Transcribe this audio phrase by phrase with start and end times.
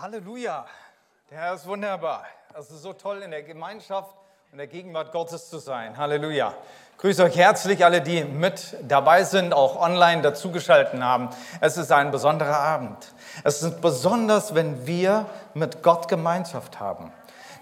[0.00, 0.64] Halleluja.
[1.30, 2.24] Der Herr ist wunderbar.
[2.58, 4.14] Es ist so toll, in der Gemeinschaft
[4.50, 5.98] und der Gegenwart Gottes zu sein.
[5.98, 6.54] Halleluja.
[6.92, 11.28] Ich grüße euch herzlich, alle, die mit dabei sind, auch online dazugeschalten haben.
[11.60, 13.12] Es ist ein besonderer Abend.
[13.44, 17.12] Es ist besonders, wenn wir mit Gott Gemeinschaft haben.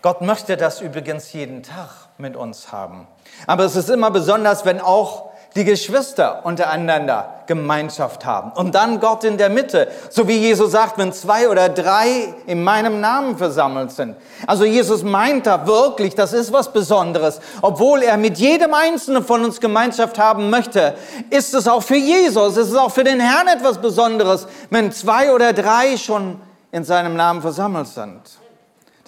[0.01, 3.09] Gott möchte das übrigens jeden Tag mit uns haben.
[3.49, 8.53] Aber es ist immer besonders, wenn auch die Geschwister untereinander Gemeinschaft haben.
[8.53, 9.89] Und dann Gott in der Mitte.
[10.09, 14.15] So wie Jesus sagt, wenn zwei oder drei in meinem Namen versammelt sind.
[14.47, 17.41] Also Jesus meint da wirklich, das ist was Besonderes.
[17.61, 20.95] Obwohl er mit jedem Einzelnen von uns Gemeinschaft haben möchte,
[21.31, 25.35] ist es auch für Jesus, ist es auch für den Herrn etwas Besonderes, wenn zwei
[25.35, 26.41] oder drei schon
[26.71, 28.21] in seinem Namen versammelt sind.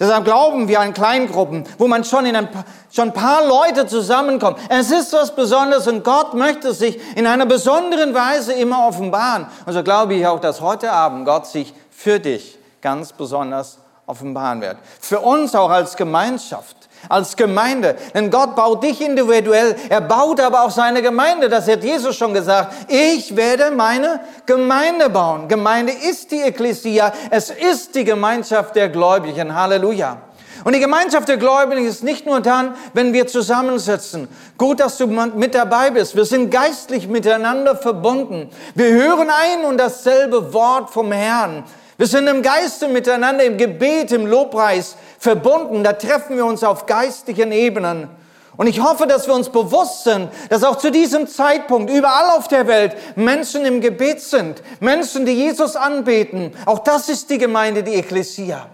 [0.01, 3.85] Deshalb glauben wir an Kleingruppen, wo man schon in ein paar, schon ein paar Leute
[3.85, 4.57] zusammenkommt.
[4.67, 9.45] Es ist was Besonderes und Gott möchte sich in einer besonderen Weise immer offenbaren.
[9.63, 14.61] Und so glaube ich auch, dass heute Abend Gott sich für dich ganz besonders offenbaren
[14.61, 14.77] wird.
[14.99, 17.95] Für uns auch als Gemeinschaft als Gemeinde.
[18.13, 21.49] Denn Gott baut dich individuell, er baut aber auch seine Gemeinde.
[21.49, 22.73] Das hat Jesus schon gesagt.
[22.89, 25.47] Ich werde meine Gemeinde bauen.
[25.47, 29.55] Gemeinde ist die Ekklesia, es ist die Gemeinschaft der Gläubigen.
[29.55, 30.17] Halleluja.
[30.63, 34.27] Und die Gemeinschaft der Gläubigen ist nicht nur dann, wenn wir zusammensitzen.
[34.57, 36.15] Gut, dass du mit dabei bist.
[36.15, 38.49] Wir sind geistlich miteinander verbunden.
[38.75, 41.63] Wir hören ein und dasselbe Wort vom Herrn.
[42.01, 45.83] Wir sind im Geiste miteinander, im Gebet, im Lobpreis verbunden.
[45.83, 48.09] Da treffen wir uns auf geistlichen Ebenen.
[48.57, 52.47] Und ich hoffe, dass wir uns bewusst sind, dass auch zu diesem Zeitpunkt überall auf
[52.47, 56.57] der Welt Menschen im Gebet sind, Menschen, die Jesus anbeten.
[56.65, 58.65] Auch das ist die Gemeinde, die Ekklesia,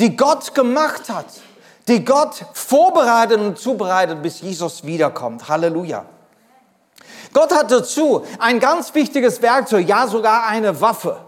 [0.00, 1.26] die Gott gemacht hat,
[1.86, 5.48] die Gott vorbereitet und zubereitet, bis Jesus wiederkommt.
[5.48, 6.06] Halleluja.
[7.32, 11.18] Gott hat dazu ein ganz wichtiges Werkzeug, ja sogar eine Waffe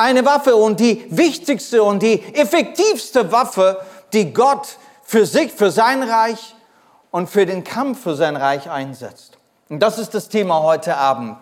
[0.00, 3.80] eine Waffe und die wichtigste und die effektivste Waffe,
[4.12, 6.54] die Gott für sich, für sein Reich
[7.10, 9.38] und für den Kampf für sein Reich einsetzt.
[9.68, 11.38] Und das ist das Thema heute Abend.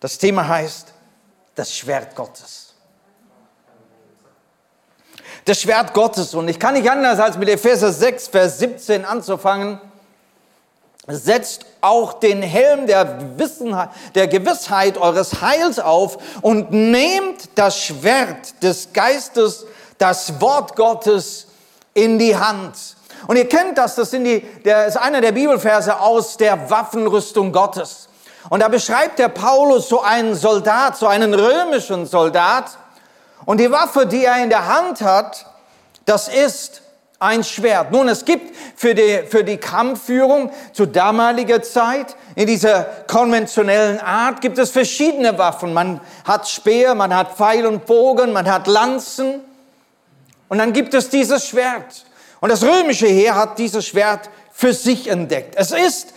[0.00, 0.92] Das Thema heißt
[1.54, 2.74] das Schwert Gottes.
[5.44, 6.34] Das Schwert Gottes.
[6.34, 9.80] Und ich kann nicht anders als mit Epheser 6, Vers 17 anzufangen
[11.08, 18.62] setzt auch den Helm der, Wissenheit, der Gewissheit eures Heils auf und nehmt das Schwert
[18.62, 19.66] des Geistes,
[19.98, 21.48] das Wort Gottes
[21.92, 22.76] in die Hand.
[23.26, 27.52] Und ihr kennt das, das sind die, der ist einer der Bibelverse aus der Waffenrüstung
[27.52, 28.08] Gottes.
[28.48, 32.70] Und da beschreibt der Paulus so einen Soldat, so einen römischen Soldat.
[33.44, 35.46] Und die Waffe, die er in der Hand hat,
[36.04, 36.81] das ist
[37.22, 37.92] ein Schwert.
[37.92, 44.40] Nun, es gibt für die, für die Kampfführung zu damaliger Zeit in dieser konventionellen Art
[44.40, 45.72] gibt es verschiedene Waffen.
[45.72, 49.40] Man hat Speer, man hat Pfeil und Bogen, man hat Lanzen
[50.48, 52.04] und dann gibt es dieses Schwert.
[52.40, 55.54] Und das römische Heer hat dieses Schwert für sich entdeckt.
[55.56, 56.12] Es ist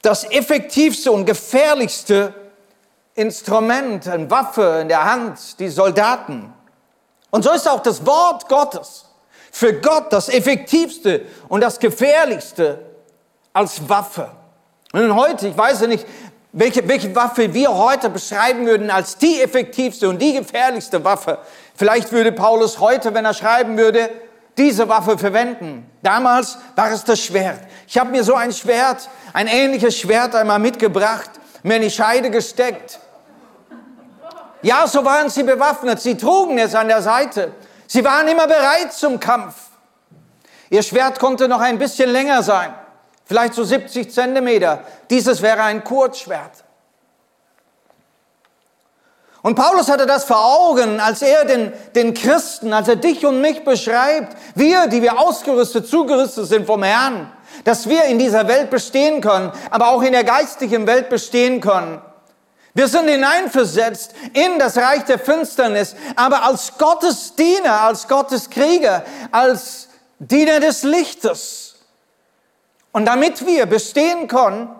[0.00, 2.34] das effektivste und gefährlichste
[3.14, 6.52] Instrument, eine Waffe in der Hand, die Soldaten.
[7.30, 9.11] Und so ist auch das Wort Gottes
[9.52, 12.78] für Gott das effektivste und das gefährlichste
[13.52, 14.28] als Waffe.
[14.92, 16.06] Und heute, ich weiß ja nicht,
[16.52, 21.38] welche, welche Waffe wir heute beschreiben würden als die effektivste und die gefährlichste Waffe.
[21.74, 24.10] Vielleicht würde Paulus heute, wenn er schreiben würde,
[24.56, 25.86] diese Waffe verwenden.
[26.02, 27.60] Damals war es das Schwert.
[27.86, 31.30] Ich habe mir so ein Schwert, ein ähnliches Schwert einmal mitgebracht,
[31.62, 33.00] mir in die Scheide gesteckt.
[34.62, 36.00] Ja, so waren sie bewaffnet.
[36.00, 37.52] Sie trugen es an der Seite.
[37.92, 39.54] Sie waren immer bereit zum Kampf.
[40.70, 42.72] Ihr Schwert konnte noch ein bisschen länger sein,
[43.26, 44.82] vielleicht so 70 Zentimeter.
[45.10, 46.64] Dieses wäre ein Kurzschwert.
[49.42, 53.42] Und Paulus hatte das vor Augen, als er den, den Christen, als er dich und
[53.42, 57.30] mich beschreibt, wir, die wir ausgerüstet, zugerüstet sind vom Herrn,
[57.64, 62.00] dass wir in dieser Welt bestehen können, aber auch in der geistigen Welt bestehen können.
[62.74, 69.04] Wir sind hineinversetzt in das Reich der Finsternis, aber als Gottes Diener, als Gottes Krieger,
[69.30, 69.88] als
[70.18, 71.74] Diener des Lichtes.
[72.92, 74.70] Und damit wir bestehen können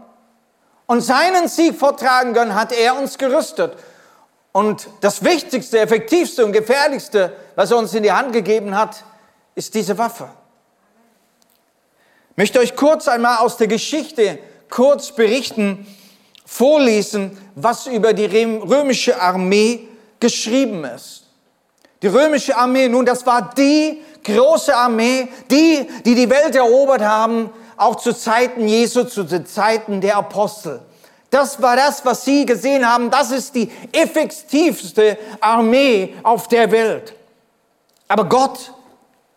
[0.86, 3.76] und seinen Sieg vortragen können, hat er uns gerüstet.
[4.52, 9.04] Und das Wichtigste, Effektivste und Gefährlichste, was er uns in die Hand gegeben hat,
[9.54, 10.28] ist diese Waffe.
[12.30, 14.38] Ich möchte euch kurz einmal aus der Geschichte
[14.70, 15.86] kurz berichten,
[16.52, 19.88] vorlesen, was über die römische Armee
[20.20, 21.24] geschrieben ist.
[22.02, 27.48] Die römische Armee, nun, das war die große Armee, die, die die Welt erobert haben,
[27.78, 30.82] auch zu Zeiten Jesu, zu den Zeiten der Apostel.
[31.30, 33.10] Das war das, was sie gesehen haben.
[33.10, 37.14] Das ist die effektivste Armee auf der Welt.
[38.08, 38.74] Aber Gott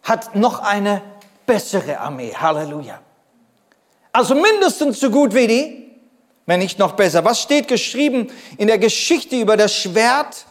[0.03, 1.01] hat noch eine
[1.45, 2.33] bessere Armee.
[2.35, 2.99] Halleluja.
[4.11, 5.84] Also mindestens so gut wie die,
[6.45, 7.25] wenn nicht noch besser.
[7.25, 8.27] Was steht geschrieben
[8.57, 10.45] in der Geschichte über das Schwert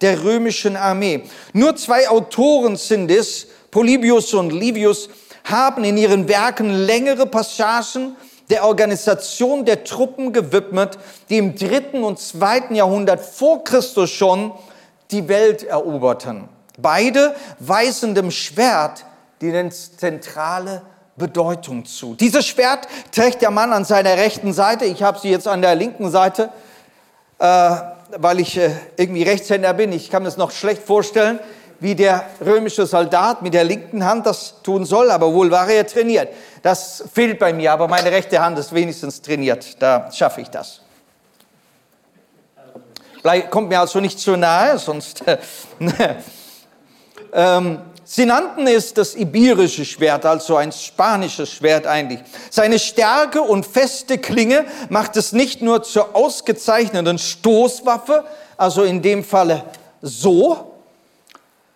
[0.00, 1.24] der römischen Armee?
[1.52, 5.08] Nur zwei Autoren sind es, Polybius und Livius,
[5.44, 8.16] haben in ihren Werken längere Passagen
[8.50, 10.98] der Organisation der Truppen gewidmet,
[11.28, 14.52] die im dritten und zweiten Jahrhundert vor Christus schon
[15.10, 16.48] die Welt eroberten.
[16.78, 19.04] Beide weisen dem Schwert
[19.40, 20.82] die zentrale
[21.20, 22.16] Bedeutung zu.
[22.16, 24.86] Dieses Schwert trägt der Mann an seiner rechten Seite.
[24.86, 26.50] Ich habe sie jetzt an der linken Seite,
[27.38, 27.76] äh,
[28.18, 29.92] weil ich äh, irgendwie Rechtshänder bin.
[29.92, 31.38] Ich kann mir es noch schlecht vorstellen,
[31.78, 35.86] wie der römische Soldat mit der linken Hand das tun soll, aber wohl war er
[35.86, 36.28] trainiert.
[36.62, 39.80] Das fehlt bei mir, aber meine rechte Hand ist wenigstens trainiert.
[39.80, 40.82] Da schaffe ich das.
[43.50, 45.22] Kommt mir also nicht zu nahe, sonst.
[47.32, 47.78] ähm,
[48.12, 52.18] Sie nannten es das iberische Schwert, also ein spanisches Schwert eigentlich.
[52.50, 58.24] Seine Stärke und feste Klinge macht es nicht nur zur ausgezeichneten Stoßwaffe,
[58.56, 59.62] also in dem Falle
[60.02, 60.74] so,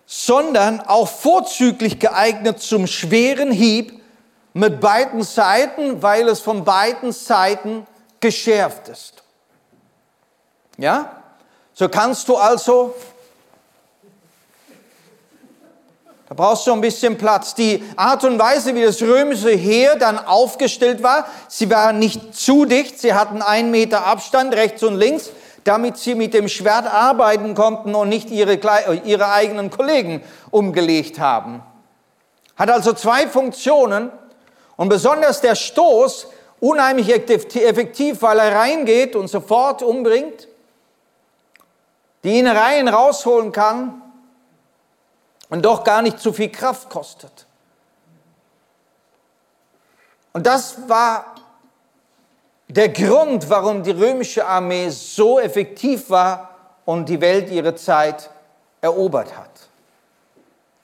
[0.05, 4.01] sondern auch vorzüglich geeignet zum schweren Hieb
[4.51, 7.87] mit beiden Seiten, weil es von beiden Seiten
[8.19, 9.23] geschärft ist.
[10.77, 11.15] Ja?
[11.73, 12.93] So kannst du also
[16.27, 17.53] Da brauchst du ein bisschen Platz.
[17.53, 22.65] Die Art und Weise, wie das römische Heer dann aufgestellt war, sie waren nicht zu
[22.65, 25.29] dicht, sie hatten einen Meter Abstand rechts und links,
[25.65, 28.59] damit sie mit dem Schwert arbeiten konnten und nicht ihre,
[29.03, 31.61] ihre eigenen Kollegen umgelegt haben.
[32.55, 34.09] Hat also zwei Funktionen
[34.77, 36.27] und besonders der Stoß
[36.59, 40.47] unheimlich effektiv, weil er reingeht und sofort umbringt,
[42.23, 44.01] die Innereien rausholen kann
[45.49, 47.45] und doch gar nicht zu viel Kraft kostet.
[50.33, 51.35] Und das war
[52.67, 58.29] der Grund, warum die römische Armee so effektiv war und die Welt ihre Zeit
[58.81, 59.49] erobert hat.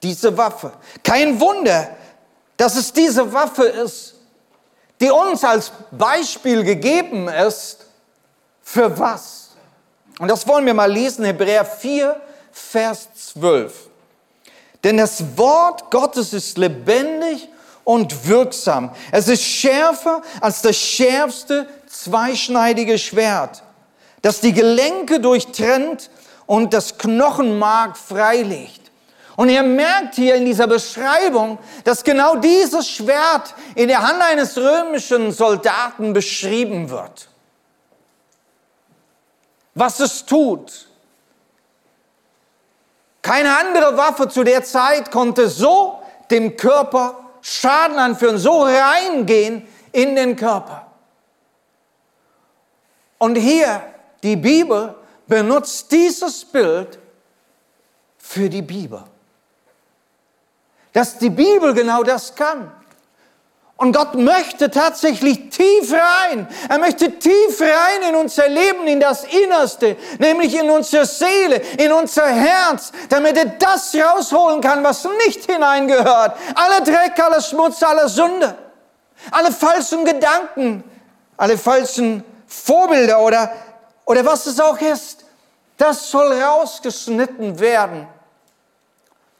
[0.02, 0.72] Diese Waffe.
[1.04, 1.88] Kein Wunder,
[2.56, 4.14] dass es diese Waffe ist,
[5.00, 7.86] die uns als Beispiel gegeben ist,
[8.62, 9.50] für was.
[10.18, 12.20] Und das wollen wir mal lesen, Hebräer 4,
[12.52, 13.90] Vers 12.
[14.84, 17.48] Denn das Wort Gottes ist lebendig
[17.84, 18.90] und wirksam.
[19.10, 23.62] Es ist schärfer als das schärfste zweischneidige Schwert,
[24.22, 26.10] das die Gelenke durchtrennt
[26.46, 28.80] und das Knochenmark freilegt.
[29.36, 34.58] Und ihr merkt hier in dieser Beschreibung, dass genau dieses Schwert in der Hand eines
[34.58, 37.28] römischen Soldaten beschrieben wird.
[39.74, 40.88] Was es tut,
[43.22, 50.14] keine andere Waffe zu der Zeit konnte so dem Körper Schaden anführen, so reingehen in
[50.14, 50.86] den Körper.
[53.18, 53.82] Und hier,
[54.22, 54.94] die Bibel
[55.26, 56.98] benutzt dieses Bild
[58.18, 59.02] für die Bibel.
[60.92, 62.70] Dass die Bibel genau das kann.
[63.82, 66.46] Und Gott möchte tatsächlich tief rein.
[66.68, 71.90] Er möchte tief rein in unser Leben, in das Innerste, nämlich in unsere Seele, in
[71.90, 76.36] unser Herz, damit er das rausholen kann, was nicht hineingehört.
[76.54, 78.56] Alle Dreck, alle Schmutz, alle Sünde,
[79.32, 80.84] alle falschen Gedanken,
[81.36, 83.52] alle falschen Vorbilder oder,
[84.04, 85.24] oder was es auch ist.
[85.76, 88.06] Das soll rausgeschnitten werden,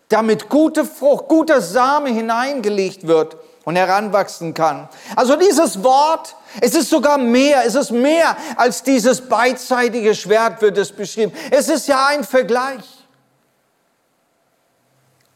[0.09, 4.89] damit gute Frucht, guter Same hineingelegt wird und heranwachsen kann.
[5.17, 10.79] Also dieses Wort, es ist sogar mehr, es ist mehr als dieses beidseitige Schwert wird
[10.79, 11.33] es beschrieben.
[11.51, 12.85] Es ist ja ein Vergleich.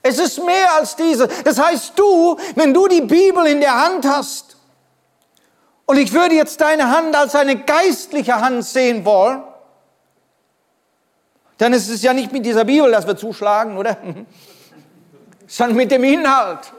[0.03, 1.29] Es ist mehr als diese.
[1.45, 4.57] Das heißt, du, wenn du die Bibel in der Hand hast,
[5.87, 9.43] und ich würde jetzt deine Hand als eine geistliche Hand sehen wollen,
[11.59, 13.97] dann ist es ja nicht mit dieser Bibel, dass wir zuschlagen, oder?
[15.47, 16.73] Sondern mit dem Inhalt.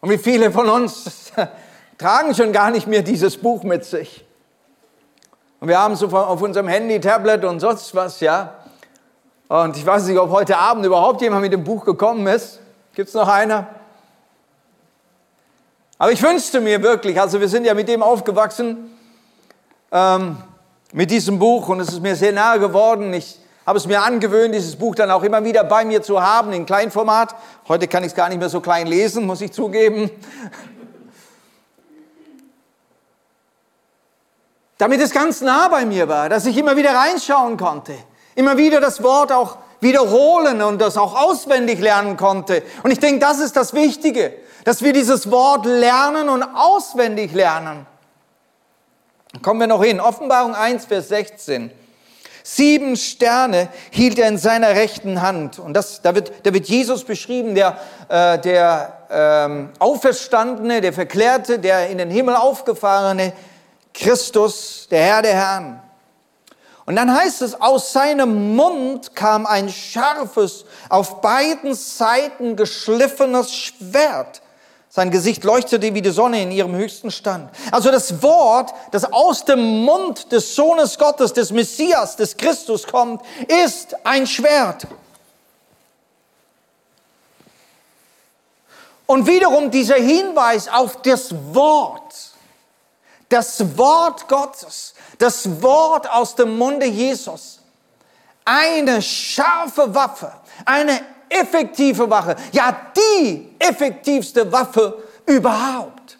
[0.00, 1.32] Und wie viele von uns
[1.98, 4.24] tragen schon gar nicht mehr dieses Buch mit sich.
[5.60, 8.54] Und wir haben so auf unserem Handy, Tablet und sonst was, ja.
[9.48, 12.60] Und ich weiß nicht, ob heute Abend überhaupt jemand mit dem Buch gekommen ist.
[12.94, 13.66] Gibt es noch einer?
[15.98, 18.96] Aber ich wünschte mir wirklich, also wir sind ja mit dem aufgewachsen,
[19.92, 20.38] ähm,
[20.92, 23.12] mit diesem Buch und es ist mir sehr nahe geworden.
[23.12, 23.38] Ich
[23.70, 26.66] habe es mir angewöhnt, dieses Buch dann auch immer wieder bei mir zu haben, in
[26.66, 27.36] Kleinformat.
[27.68, 30.10] Heute kann ich es gar nicht mehr so klein lesen, muss ich zugeben.
[34.76, 37.94] Damit es ganz nah bei mir war, dass ich immer wieder reinschauen konnte,
[38.34, 42.64] immer wieder das Wort auch wiederholen und das auch auswendig lernen konnte.
[42.82, 44.34] Und ich denke, das ist das Wichtige,
[44.64, 47.86] dass wir dieses Wort lernen und auswendig lernen.
[49.42, 50.00] Kommen wir noch hin.
[50.00, 51.70] Offenbarung 1, Vers 16.
[52.52, 55.60] Sieben Sterne hielt er in seiner rechten Hand.
[55.60, 57.78] Und das, da, wird, da wird Jesus beschrieben, der,
[58.08, 63.32] äh, der ähm, Auferstandene, der Verklärte, der in den Himmel aufgefahrene
[63.94, 65.80] Christus, der Herr der Herren.
[66.86, 74.42] Und dann heißt es, aus seinem Mund kam ein scharfes, auf beiden Seiten geschliffenes Schwert.
[74.92, 77.48] Sein Gesicht leuchtete wie die Sonne in ihrem höchsten Stand.
[77.70, 83.22] Also das Wort, das aus dem Mund des Sohnes Gottes, des Messias, des Christus kommt,
[83.46, 84.88] ist ein Schwert.
[89.06, 92.14] Und wiederum dieser Hinweis auf das Wort,
[93.28, 97.60] das Wort Gottes, das Wort aus dem Munde Jesus,
[98.44, 100.32] eine scharfe Waffe,
[100.64, 101.00] eine
[101.30, 106.18] effektive Waffe, ja die effektivste Waffe überhaupt.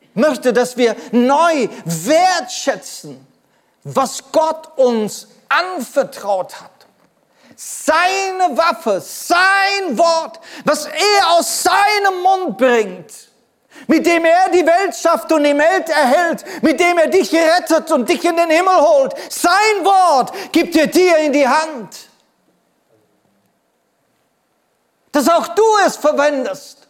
[0.00, 3.26] Ich möchte, dass wir neu wertschätzen,
[3.82, 6.70] was Gott uns anvertraut hat.
[7.56, 13.12] Seine Waffe, sein Wort, was er aus seinem Mund bringt,
[13.86, 17.90] mit dem er die Welt schafft und die Welt erhält, mit dem er dich rettet
[17.90, 19.14] und dich in den Himmel holt.
[19.30, 22.11] Sein Wort gibt er dir in die Hand
[25.12, 26.88] dass auch du es verwendest.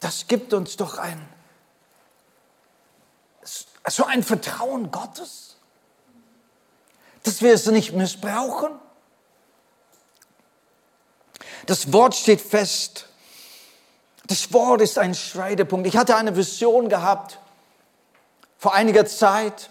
[0.00, 1.28] Das gibt uns doch ein,
[3.88, 5.56] so ein Vertrauen Gottes,
[7.24, 8.78] dass wir es nicht missbrauchen.
[11.66, 13.08] Das Wort steht fest.
[14.28, 15.86] Das Wort ist ein Schreidepunkt.
[15.86, 17.38] Ich hatte eine Vision gehabt
[18.58, 19.70] vor einiger Zeit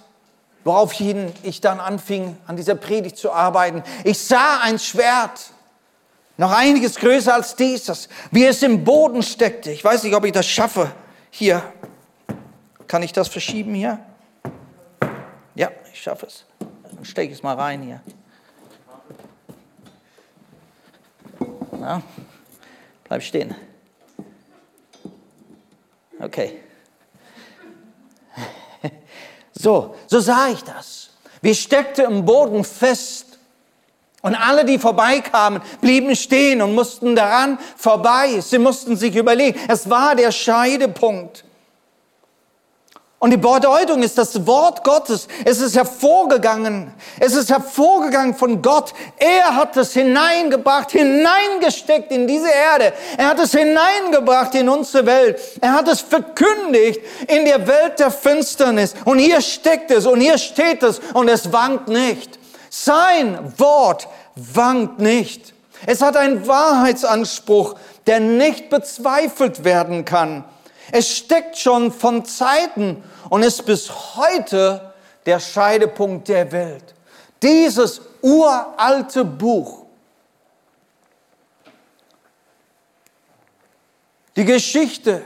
[0.66, 3.84] woraufhin ich dann anfing, an dieser Predigt zu arbeiten.
[4.04, 5.52] Ich sah ein Schwert,
[6.38, 9.72] noch einiges größer als dieses, wie es im Boden steckte.
[9.72, 10.92] Ich weiß nicht, ob ich das schaffe.
[11.30, 11.62] Hier,
[12.88, 14.00] kann ich das verschieben hier?
[15.54, 16.46] Ja, ich schaffe es.
[16.60, 18.02] Dann stecke ich es mal rein hier.
[21.80, 22.02] Na,
[23.04, 23.56] bleib stehen.
[26.20, 26.65] Okay.
[29.58, 31.10] So, so sah ich das.
[31.42, 33.40] Wir steckten im Boden fest.
[34.22, 38.40] Und alle, die vorbeikamen, blieben stehen und mussten daran vorbei.
[38.42, 39.60] Sie mussten sich überlegen.
[39.68, 41.45] Es war der Scheidepunkt.
[43.18, 45.28] Und die Bedeutung ist das Wort Gottes.
[45.46, 46.94] Es ist hervorgegangen.
[47.20, 48.94] Es ist hervorgegangen von Gott.
[49.18, 52.94] Er hat es hineingebracht, hineingesteckt in diese Erde.
[53.18, 55.40] Er hat es hineingebracht in unsere Welt.
[55.62, 58.94] Er hat es verkündigt in der Welt der Finsternis.
[59.06, 62.38] Und hier steckt es und hier steht es und es wankt nicht.
[62.70, 65.54] Sein Wort wankt nicht.
[65.86, 67.76] Es hat einen Wahrheitsanspruch,
[68.08, 70.44] der nicht bezweifelt werden kann.
[70.92, 74.94] Es steckt schon von Zeiten und ist bis heute
[75.26, 76.94] der Scheidepunkt der Welt.
[77.42, 79.86] Dieses uralte Buch,
[84.36, 85.24] die Geschichte,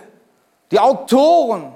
[0.72, 1.74] die Autoren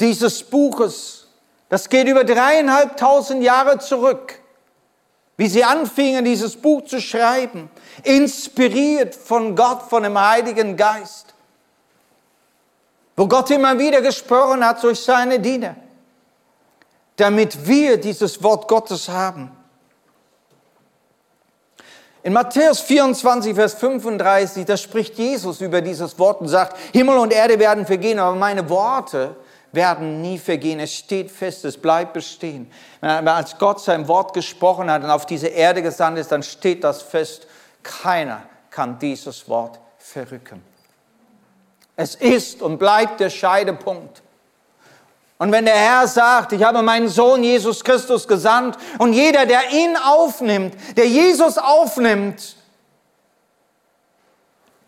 [0.00, 1.26] dieses Buches,
[1.68, 4.40] das geht über dreieinhalbtausend Jahre zurück,
[5.36, 7.70] wie sie anfingen, dieses Buch zu schreiben,
[8.02, 11.25] inspiriert von Gott, von dem Heiligen Geist
[13.16, 15.74] wo Gott immer wieder gesprochen hat durch seine Diener,
[17.16, 19.50] damit wir dieses Wort Gottes haben.
[22.22, 27.32] In Matthäus 24, Vers 35, da spricht Jesus über dieses Wort und sagt, Himmel und
[27.32, 29.36] Erde werden vergehen, aber meine Worte
[29.70, 30.80] werden nie vergehen.
[30.80, 32.68] Es steht fest, es bleibt bestehen.
[33.00, 37.00] Als Gott sein Wort gesprochen hat und auf diese Erde gesandt ist, dann steht das
[37.00, 37.46] fest.
[37.84, 40.64] Keiner kann dieses Wort verrücken.
[41.96, 44.22] Es ist und bleibt der Scheidepunkt.
[45.38, 49.70] Und wenn der Herr sagt, ich habe meinen Sohn Jesus Christus gesandt und jeder, der
[49.70, 52.56] ihn aufnimmt, der Jesus aufnimmt,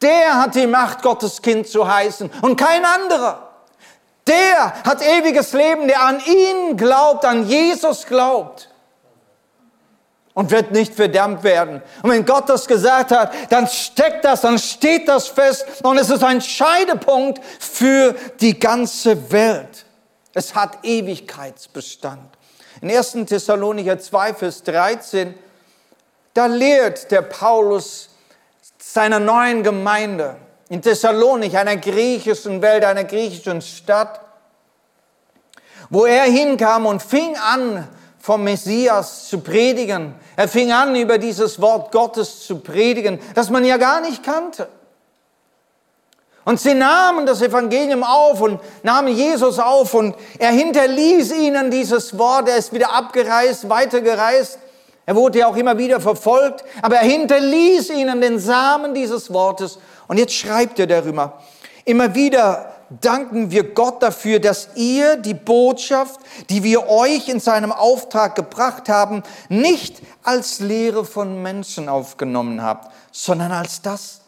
[0.00, 3.48] der hat die Macht, Gottes Kind zu heißen und kein anderer.
[4.26, 8.67] Der hat ewiges Leben, der an ihn glaubt, an Jesus glaubt
[10.38, 11.82] und wird nicht verdammt werden.
[12.00, 16.10] Und wenn Gott das gesagt hat, dann steckt das, dann steht das fest und es
[16.10, 19.84] ist ein Scheidepunkt für die ganze Welt.
[20.34, 22.38] Es hat Ewigkeitsbestand.
[22.80, 23.14] In 1.
[23.26, 25.34] Thessalonicher 2, Vers 13,
[26.34, 28.10] da lehrt der Paulus
[28.78, 30.36] seiner neuen Gemeinde
[30.68, 34.20] in Thessalonik, einer griechischen Welt, einer griechischen Stadt,
[35.90, 37.88] wo er hinkam und fing an,
[38.28, 40.14] vom Messias zu predigen.
[40.36, 44.68] Er fing an, über dieses Wort Gottes zu predigen, das man ja gar nicht kannte.
[46.44, 52.18] Und sie nahmen das Evangelium auf und nahmen Jesus auf und er hinterließ ihnen dieses
[52.18, 52.50] Wort.
[52.50, 54.58] Er ist wieder abgereist, weitergereist.
[55.06, 59.78] Er wurde ja auch immer wieder verfolgt, aber er hinterließ ihnen den Samen dieses Wortes.
[60.06, 61.40] Und jetzt schreibt er darüber.
[61.86, 67.72] Immer wieder danken wir Gott dafür, dass ihr die Botschaft, die wir euch in seinem
[67.72, 74.20] Auftrag gebracht haben, nicht als Lehre von Menschen aufgenommen habt, sondern als das,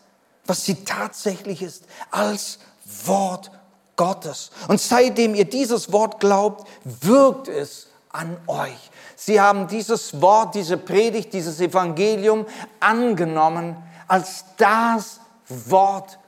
[0.45, 2.59] was sie tatsächlich ist, als
[3.05, 3.50] Wort
[3.97, 4.50] Gottes.
[4.69, 8.90] Und seitdem ihr dieses Wort glaubt, wirkt es an euch.
[9.17, 12.47] Sie haben dieses Wort, diese Predigt, dieses Evangelium
[12.81, 13.76] angenommen
[14.09, 16.19] als das Wort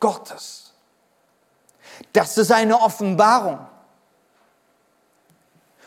[0.00, 0.65] Gottes.
[2.12, 3.58] Das ist eine Offenbarung.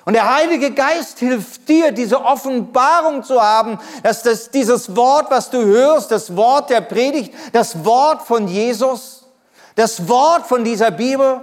[0.05, 5.49] Und der Heilige Geist hilft dir, diese Offenbarung zu haben, dass das, dieses Wort, was
[5.49, 9.27] du hörst, das Wort der Predigt, das Wort von Jesus,
[9.75, 11.41] das Wort von dieser Bibel,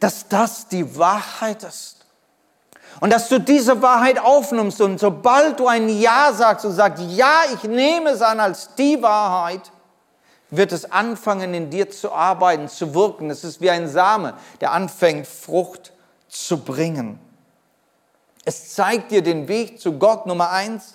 [0.00, 1.98] dass das die Wahrheit ist.
[3.00, 7.42] Und dass du diese Wahrheit aufnimmst und sobald du ein Ja sagst und sagst, ja,
[7.52, 9.70] ich nehme es an als die Wahrheit,
[10.52, 13.30] wird es anfangen, in dir zu arbeiten, zu wirken.
[13.30, 15.92] Es ist wie ein Same, der anfängt, Frucht
[16.28, 17.18] zu bringen.
[18.44, 20.94] Es zeigt dir den Weg zu Gott, Nummer eins.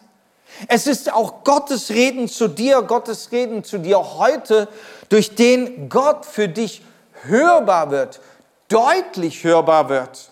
[0.67, 4.67] Es ist auch Gottes Reden zu dir, Gottes Reden zu dir heute,
[5.09, 6.83] durch den Gott für dich
[7.23, 8.19] hörbar wird,
[8.67, 10.29] deutlich hörbar wird.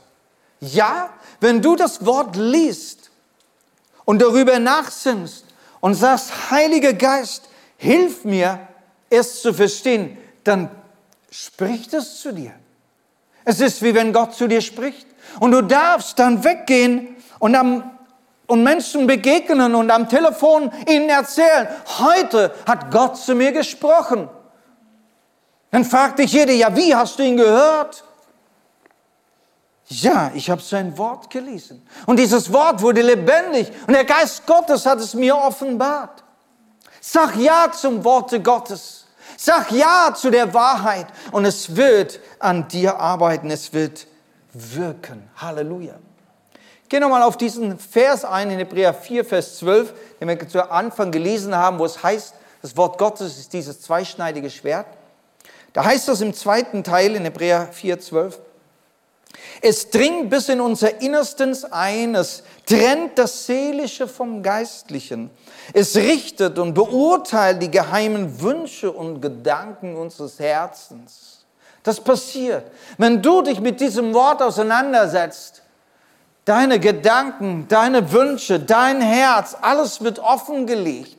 [0.60, 3.10] Ja, wenn du das Wort liest
[4.06, 5.46] und darüber nachsinnst
[5.82, 8.68] und sagst, Heiliger Geist, hilf mir,
[9.10, 10.70] es zu verstehen, dann
[11.32, 12.54] spricht es zu dir.
[13.44, 15.08] Es ist wie wenn Gott zu dir spricht.
[15.40, 17.98] Und du darfst dann weggehen und, am,
[18.48, 21.68] und Menschen begegnen und am Telefon ihnen erzählen,
[22.00, 24.30] heute hat Gott zu mir gesprochen.
[25.72, 28.04] Dann fragt dich jeder, ja, wie hast du ihn gehört?
[29.88, 31.86] Ja, ich habe sein Wort gelesen.
[32.08, 36.25] Und dieses Wort wurde lebendig und der Geist Gottes hat es mir offenbart.
[37.08, 39.06] Sag Ja zum Worte Gottes.
[39.38, 44.08] Sag Ja zu der Wahrheit und es wird an dir arbeiten, es wird
[44.54, 45.30] wirken.
[45.38, 45.94] Halleluja.
[46.90, 51.12] Geh nochmal auf diesen Vers ein in Hebräer 4, Vers 12, den wir zu Anfang
[51.12, 54.88] gelesen haben, wo es heißt, das Wort Gottes ist dieses zweischneidige Schwert.
[55.74, 58.40] Da heißt es im zweiten Teil in Hebräer 4, 12,
[59.62, 65.30] es dringt bis in unser Innerstens ein, es trennt das Seelische vom Geistlichen.
[65.74, 71.46] Es richtet und beurteilt die geheimen Wünsche und Gedanken unseres Herzens.
[71.84, 72.64] Das passiert,
[72.98, 75.62] wenn du dich mit diesem Wort auseinandersetzt.
[76.44, 81.18] Deine Gedanken, deine Wünsche, dein Herz, alles wird offengelegt.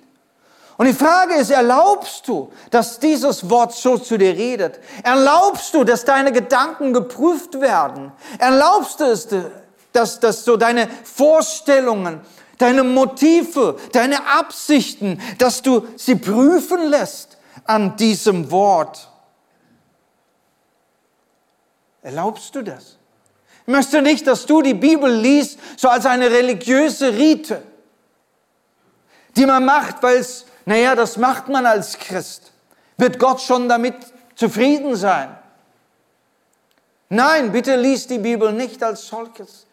[0.77, 4.79] Und die Frage ist, erlaubst du, dass dieses Wort so zu dir redet?
[5.03, 8.13] Erlaubst du, dass deine Gedanken geprüft werden?
[8.39, 9.27] Erlaubst du es,
[9.93, 12.21] dass, dass so deine Vorstellungen,
[12.59, 19.11] deine Motive, deine Absichten, dass du sie prüfen lässt an diesem Wort?
[22.03, 22.99] Erlaubst du das?
[23.63, 27.63] Ich möchte nicht, dass du die Bibel liest, so als eine religiöse Rite,
[29.37, 32.53] die man macht, weil es naja, das macht man als Christ.
[32.99, 33.95] Wird Gott schon damit
[34.35, 35.39] zufrieden sein?
[37.09, 39.66] Nein, bitte lies die Bibel nicht als solches.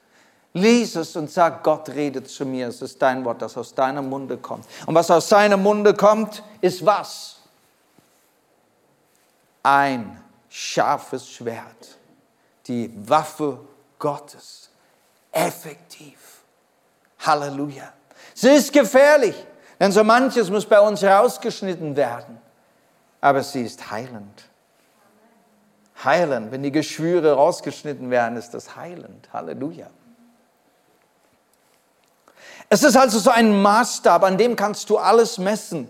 [0.54, 2.68] Lies es und sag, Gott redet zu mir.
[2.68, 4.66] Es ist dein Wort, das aus deinem Munde kommt.
[4.86, 7.38] Und was aus seinem Munde kommt, ist was?
[9.64, 11.98] Ein scharfes Schwert.
[12.68, 13.60] Die Waffe
[13.98, 14.70] Gottes.
[15.32, 16.44] Effektiv.
[17.20, 17.92] Halleluja.
[18.36, 19.36] Sie ist gefährlich.
[19.80, 22.40] Denn so manches muss bei uns herausgeschnitten werden.
[23.20, 24.44] Aber sie ist heilend.
[26.04, 26.52] Heilend.
[26.52, 29.30] Wenn die Geschwüre rausgeschnitten werden, ist das heilend.
[29.34, 29.88] Halleluja.
[32.74, 35.88] Es ist also so ein Maßstab, an dem kannst du alles messen.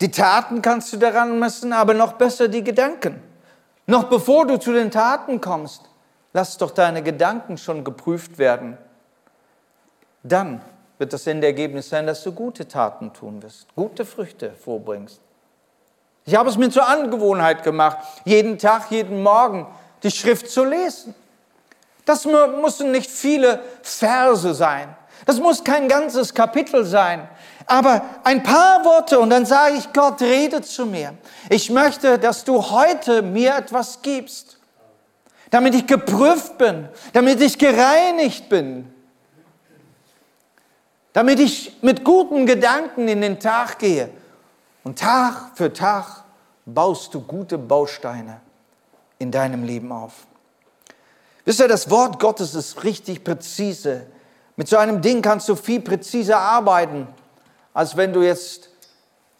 [0.00, 3.22] Die Taten kannst du daran messen, aber noch besser die Gedanken.
[3.86, 5.82] Noch bevor du zu den Taten kommst,
[6.32, 8.78] lass doch deine Gedanken schon geprüft werden.
[10.22, 10.62] Dann
[10.96, 15.20] wird das Endergebnis sein, dass du gute Taten tun wirst, gute Früchte vorbringst.
[16.24, 19.66] Ich habe es mir zur Angewohnheit gemacht, jeden Tag, jeden Morgen
[20.04, 21.14] die Schrift zu lesen.
[22.06, 24.96] Das müssen nicht viele Verse sein.
[25.26, 27.28] Das muss kein ganzes Kapitel sein.
[27.66, 31.14] Aber ein paar Worte und dann sage ich, Gott, rede zu mir.
[31.48, 34.54] Ich möchte, dass du heute mir etwas gibst
[35.54, 38.92] damit ich geprüft bin, damit ich gereinigt bin,
[41.12, 44.10] damit ich mit guten Gedanken in den Tag gehe.
[44.82, 46.24] Und Tag für Tag
[46.66, 48.40] baust du gute Bausteine
[49.20, 50.26] in deinem Leben auf.
[51.44, 54.08] Wisst ihr, das Wort Gottes ist richtig präzise.
[54.56, 57.08] Mit so einem Ding kannst du viel präziser arbeiten,
[57.72, 58.70] als wenn du jetzt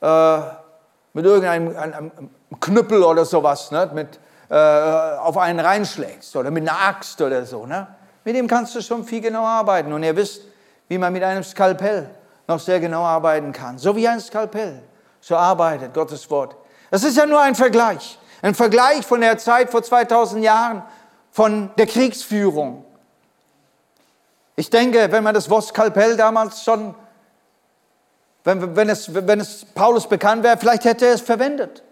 [0.00, 0.38] äh,
[1.12, 2.10] mit irgendeinem einem
[2.60, 4.18] Knüppel oder sowas ne, mit,
[4.50, 7.66] äh, auf einen reinschlägst oder mit einer Axt oder so.
[7.66, 7.86] Ne?
[8.24, 9.92] Mit dem kannst du schon viel genauer arbeiten.
[9.92, 10.42] Und ihr wisst,
[10.88, 12.10] wie man mit einem Skalpell
[12.46, 13.78] noch sehr genau arbeiten kann.
[13.78, 14.82] So wie ein Skalpell.
[15.20, 16.56] So arbeitet Gottes Wort.
[16.90, 18.18] Das ist ja nur ein Vergleich.
[18.42, 20.82] Ein Vergleich von der Zeit vor 2000 Jahren,
[21.30, 22.83] von der Kriegsführung.
[24.56, 26.94] Ich denke, wenn man das Wort Skalpell damals schon,
[28.44, 31.82] wenn, wenn, es, wenn es Paulus bekannt wäre, vielleicht hätte er es verwendet.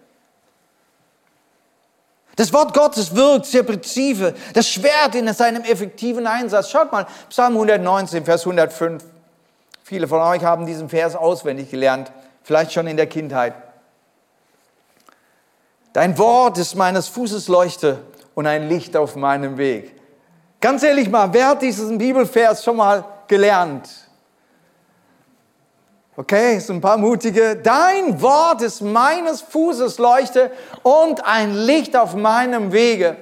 [2.35, 4.33] Das Wort Gottes wirkt sehr präzise.
[4.53, 6.69] Das Schwert in seinem effektiven Einsatz.
[6.69, 9.03] Schaut mal, Psalm 119, Vers 105.
[9.83, 13.53] Viele von euch haben diesen Vers auswendig gelernt, vielleicht schon in der Kindheit.
[15.91, 17.99] Dein Wort ist meines Fußes Leuchte
[18.33, 19.93] und ein Licht auf meinem Weg.
[20.63, 23.89] Ganz ehrlich mal, wer hat diesen Bibelvers schon mal gelernt?
[26.15, 27.57] Okay, so ein paar mutige.
[27.57, 33.17] Dein Wort ist meines Fußes Leuchte und ein Licht auf meinem Wege.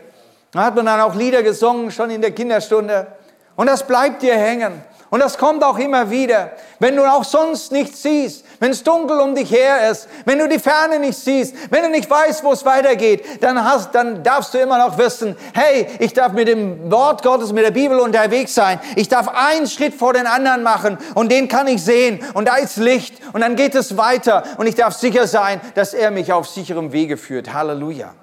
[0.52, 3.08] Da hat man dann auch Lieder gesungen, schon in der Kinderstunde.
[3.56, 4.84] Und das bleibt dir hängen.
[5.12, 6.54] Und das kommt auch immer wieder.
[6.80, 10.48] Wenn du auch sonst nichts siehst, wenn es dunkel um dich her ist, wenn du
[10.48, 14.54] die Ferne nicht siehst, wenn du nicht weißt, wo es weitergeht, dann, hast, dann darfst
[14.54, 18.56] du immer noch wissen, hey, ich darf mit dem Wort Gottes, mit der Bibel unterwegs
[18.56, 18.80] sein.
[18.96, 22.56] Ich darf einen Schritt vor den anderen machen und den kann ich sehen und da
[22.56, 26.32] ist Licht und dann geht es weiter und ich darf sicher sein, dass er mich
[26.32, 27.52] auf sicherem Wege führt.
[27.52, 28.14] Halleluja.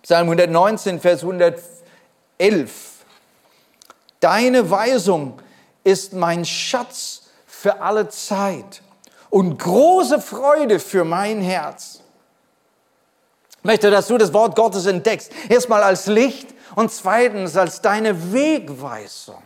[0.00, 2.93] Psalm 119, Vers 111.
[4.24, 5.34] Deine Weisung
[5.82, 8.80] ist mein Schatz für alle Zeit
[9.28, 12.00] und große Freude für mein Herz.
[13.58, 15.30] Ich möchte, dass du das Wort Gottes entdeckst.
[15.50, 19.42] Erstmal als Licht und zweitens als deine Wegweisung.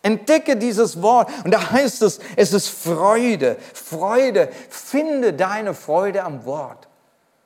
[0.00, 1.28] Entdecke dieses Wort.
[1.44, 3.58] Und da heißt es, es ist Freude.
[3.74, 4.48] Freude.
[4.70, 6.88] Finde deine Freude am Wort.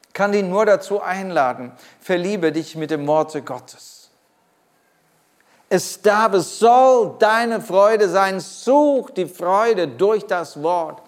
[0.06, 1.72] Ich kann dich nur dazu einladen.
[1.98, 3.95] Verliebe dich mit dem Worte Gottes.
[5.68, 8.40] Es darf, es soll deine Freude sein.
[8.40, 11.02] Such die Freude durch das Wort.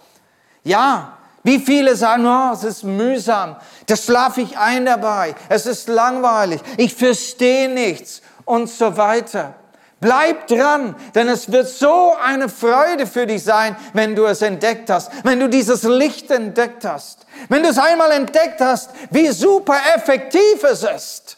[0.65, 1.19] Ja,
[1.49, 6.61] wie viele sagen, oh, es ist mühsam, da schlafe ich ein dabei, es ist langweilig,
[6.77, 9.55] ich verstehe nichts und so weiter.
[9.99, 14.91] Bleib dran, denn es wird so eine Freude für dich sein, wenn du es entdeckt
[14.91, 19.77] hast, wenn du dieses Licht entdeckt hast, wenn du es einmal entdeckt hast, wie super
[19.97, 21.38] effektiv es ist.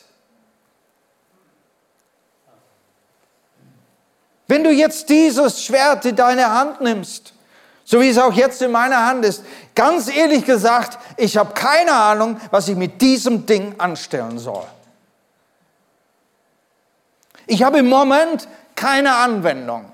[4.51, 7.35] Wenn du jetzt dieses Schwert in deine Hand nimmst,
[7.85, 9.45] so wie es auch jetzt in meiner Hand ist,
[9.77, 14.67] ganz ehrlich gesagt, ich habe keine Ahnung, was ich mit diesem Ding anstellen soll.
[17.47, 19.93] Ich habe im Moment keine Anwendung.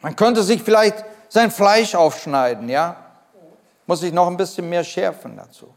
[0.00, 2.94] Man könnte sich vielleicht sein Fleisch aufschneiden, ja?
[3.88, 5.74] Muss ich noch ein bisschen mehr schärfen dazu.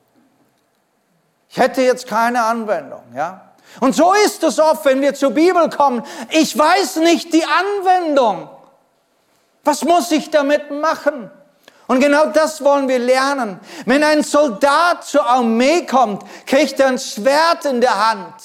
[1.50, 3.51] Ich hätte jetzt keine Anwendung, ja?
[3.80, 6.04] Und so ist es oft, wenn wir zur Bibel kommen.
[6.30, 8.50] Ich weiß nicht die Anwendung.
[9.64, 11.32] Was muss ich damit machen?
[11.88, 13.60] Und genau das wollen wir lernen.
[13.86, 18.36] Wenn ein Soldat zur Armee kommt, kriegt er ein Schwert in der Hand.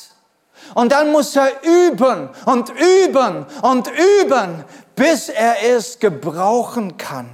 [0.75, 4.65] Und dann muss er üben und üben und üben,
[4.97, 7.31] bis er es gebrauchen kann.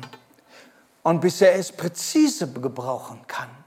[1.03, 3.62] Und bis er es präzise gebrauchen kann.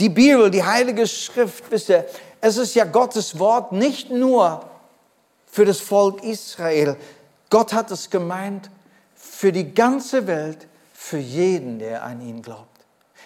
[0.00, 2.04] Die Bibel, die Heilige Schrift, wisst ihr,
[2.40, 4.64] es ist ja Gottes Wort nicht nur
[5.46, 6.96] für das Volk Israel.
[7.50, 8.70] Gott hat es gemeint
[9.16, 12.66] für die ganze Welt, für jeden, der an ihn glaubt.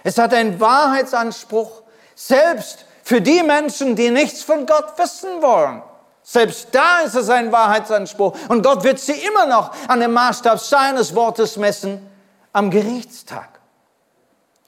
[0.04, 1.82] Es hat einen Wahrheitsanspruch,
[2.14, 5.82] selbst für die Menschen, die nichts von Gott wissen wollen.
[6.22, 8.34] Selbst da ist es ein Wahrheitsanspruch.
[8.48, 12.06] Und Gott wird sie immer noch an dem Maßstab seines Wortes messen
[12.52, 13.60] am Gerichtstag.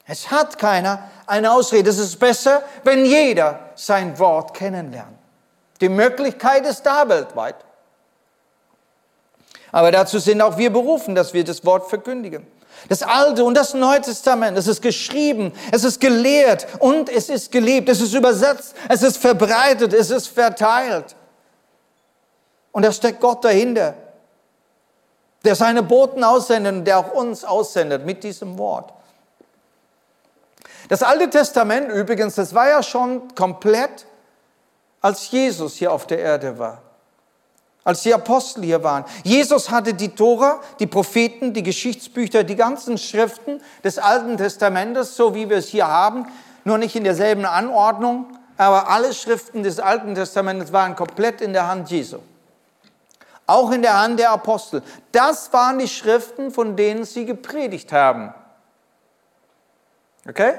[0.07, 1.89] Es hat keiner eine Ausrede.
[1.89, 5.17] Es ist besser, wenn jeder sein Wort kennenlernt.
[5.81, 7.55] Die Möglichkeit ist da weltweit.
[9.71, 12.47] Aber dazu sind auch wir berufen, dass wir das Wort verkündigen.
[12.87, 17.51] Das Alte und das Neue Testament, es ist geschrieben, es ist gelehrt und es ist
[17.51, 21.15] gelebt, es ist übersetzt, es ist verbreitet, es ist verteilt.
[22.71, 23.95] Und da steckt Gott dahinter,
[25.43, 28.93] der seine Boten aussendet und der auch uns aussendet mit diesem Wort.
[30.89, 34.05] Das Alte Testament übrigens, das war ja schon komplett,
[35.01, 36.81] als Jesus hier auf der Erde war
[37.85, 39.05] als die Apostel hier waren.
[39.23, 45.35] Jesus hatte die Tora, die Propheten, die Geschichtsbücher, die ganzen Schriften des Alten Testamentes, so
[45.35, 46.25] wie wir es hier haben,
[46.65, 48.25] nur nicht in derselben Anordnung,
[48.57, 52.17] aber alle Schriften des Alten Testamentes waren komplett in der Hand Jesu.
[53.45, 54.81] Auch in der Hand der Apostel.
[55.11, 58.33] Das waren die Schriften, von denen sie gepredigt haben.
[60.27, 60.55] Okay?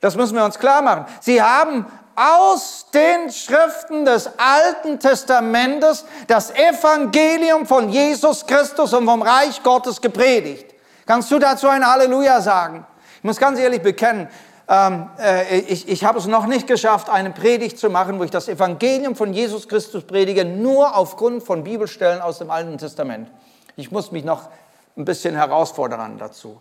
[0.00, 1.06] Das müssen wir uns klar machen.
[1.20, 9.22] Sie haben aus den Schriften des Alten Testamentes das Evangelium von Jesus Christus und vom
[9.22, 10.74] Reich Gottes gepredigt.
[11.06, 12.84] Kannst du dazu ein Halleluja sagen?
[13.18, 14.28] Ich muss ganz ehrlich bekennen,
[14.68, 18.30] ähm, äh, ich, ich habe es noch nicht geschafft, eine Predigt zu machen, wo ich
[18.30, 23.30] das Evangelium von Jesus Christus predige, nur aufgrund von Bibelstellen aus dem Alten Testament.
[23.76, 24.50] Ich muss mich noch
[24.96, 26.60] ein bisschen herausfordern dazu.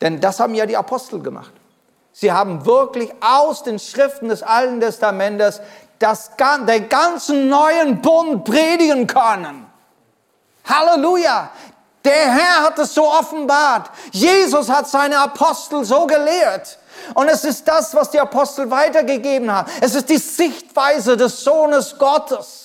[0.00, 1.52] Denn das haben ja die Apostel gemacht.
[2.16, 5.60] Sie haben wirklich aus den Schriften des Alten Testamentes
[5.98, 6.30] das,
[6.66, 9.66] den ganzen neuen Bund predigen können.
[10.64, 11.50] Halleluja!
[12.04, 13.90] Der Herr hat es so offenbart.
[14.12, 16.78] Jesus hat seine Apostel so gelehrt.
[17.14, 19.70] Und es ist das, was die Apostel weitergegeben haben.
[19.80, 22.63] Es ist die Sichtweise des Sohnes Gottes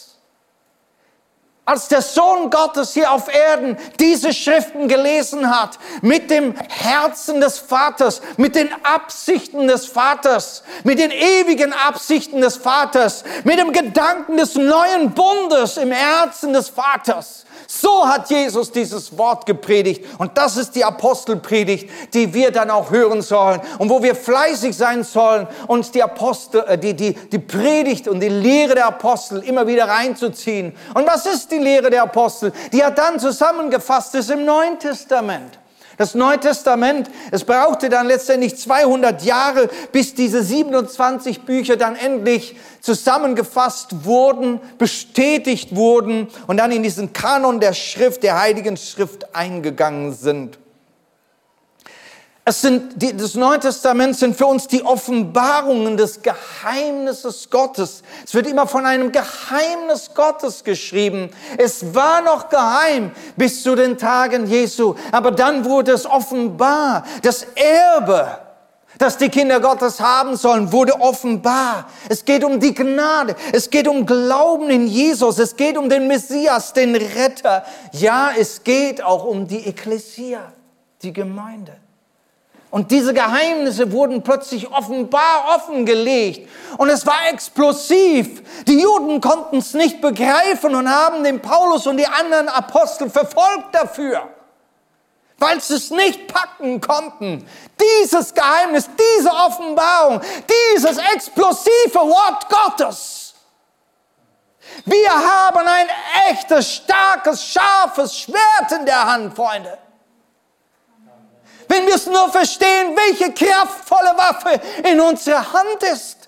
[1.69, 7.59] als der Sohn Gottes hier auf Erden diese Schriften gelesen hat, mit dem Herzen des
[7.59, 14.37] Vaters, mit den Absichten des Vaters, mit den ewigen Absichten des Vaters, mit dem Gedanken
[14.37, 17.45] des neuen Bundes im Herzen des Vaters.
[17.71, 20.03] So hat Jesus dieses Wort gepredigt.
[20.17, 23.61] Und das ist die Apostelpredigt, die wir dann auch hören sollen.
[23.77, 28.21] Und wo wir fleißig sein sollen, uns die Apostel, äh, die, die, die Predigt und
[28.21, 30.75] die Lehre der Apostel immer wieder reinzuziehen.
[30.95, 32.51] Und was ist die Lehre der Apostel?
[32.73, 35.59] Die hat dann zusammengefasst ist im Neuen Testament.
[35.99, 42.55] Das Neue Testament, es brauchte dann letztendlich 200 Jahre, bis diese 27 Bücher dann endlich
[42.79, 50.13] zusammengefasst wurden, bestätigt wurden und dann in diesen Kanon der Schrift, der Heiligen Schrift eingegangen
[50.13, 50.57] sind.
[52.49, 58.01] Es sind, die, das Neue Testament sind für uns die Offenbarungen des Geheimnisses Gottes.
[58.25, 61.29] Es wird immer von einem Geheimnis Gottes geschrieben.
[61.59, 67.03] Es war noch geheim bis zu den Tagen Jesu, aber dann wurde es offenbar.
[67.21, 68.39] Das Erbe,
[68.97, 71.87] das die Kinder Gottes haben sollen, wurde offenbar.
[72.09, 73.35] Es geht um die Gnade.
[73.53, 75.37] Es geht um Glauben in Jesus.
[75.37, 77.63] Es geht um den Messias, den Retter.
[77.91, 80.51] Ja, es geht auch um die Ekklesia,
[81.03, 81.73] die Gemeinde.
[82.71, 86.47] Und diese Geheimnisse wurden plötzlich offenbar offengelegt.
[86.77, 88.43] Und es war explosiv.
[88.65, 93.73] Die Juden konnten es nicht begreifen und haben den Paulus und die anderen Apostel verfolgt
[93.73, 94.21] dafür.
[95.39, 97.47] Weil sie es nicht packen konnten.
[97.81, 103.33] Dieses Geheimnis, diese Offenbarung, dieses explosive Wort Gottes.
[104.85, 105.87] Wir haben ein
[106.29, 109.77] echtes, starkes, scharfes Schwert in der Hand, Freunde.
[111.69, 116.27] Wenn wir es nur verstehen, welche kraftvolle Waffe in unserer Hand ist.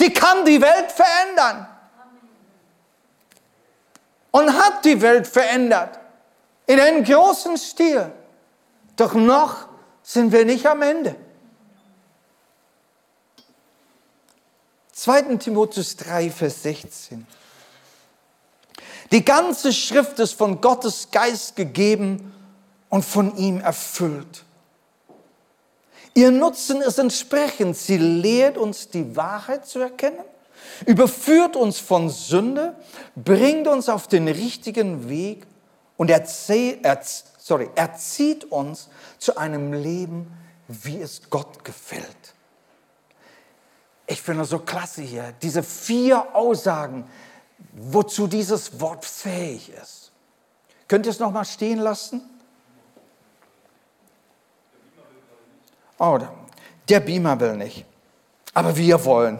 [0.00, 1.68] Die kann die Welt verändern.
[4.32, 6.00] Und hat die Welt verändert.
[6.66, 8.10] In einem großen Stil.
[8.96, 9.68] Doch noch
[10.02, 11.14] sind wir nicht am Ende.
[14.94, 15.36] 2.
[15.36, 17.24] Timotheus 3, Vers 16.
[19.12, 22.34] Die ganze Schrift ist von Gottes Geist gegeben
[22.92, 24.44] und von ihm erfüllt.
[26.12, 27.74] Ihr Nutzen ist entsprechend.
[27.74, 30.22] Sie lehrt uns die Wahrheit zu erkennen,
[30.84, 32.76] überführt uns von Sünde,
[33.16, 35.46] bringt uns auf den richtigen Weg
[35.96, 36.86] und erzählt,
[37.38, 40.30] sorry, erzieht uns zu einem Leben,
[40.68, 42.34] wie es Gott gefällt.
[44.06, 47.06] Ich finde so klasse hier, diese vier Aussagen,
[47.72, 50.12] wozu dieses Wort fähig ist.
[50.88, 52.20] Könnt ihr es nochmal stehen lassen?
[56.04, 56.18] Oh,
[56.88, 57.86] der Beamer will nicht.
[58.54, 59.38] Aber wir wollen.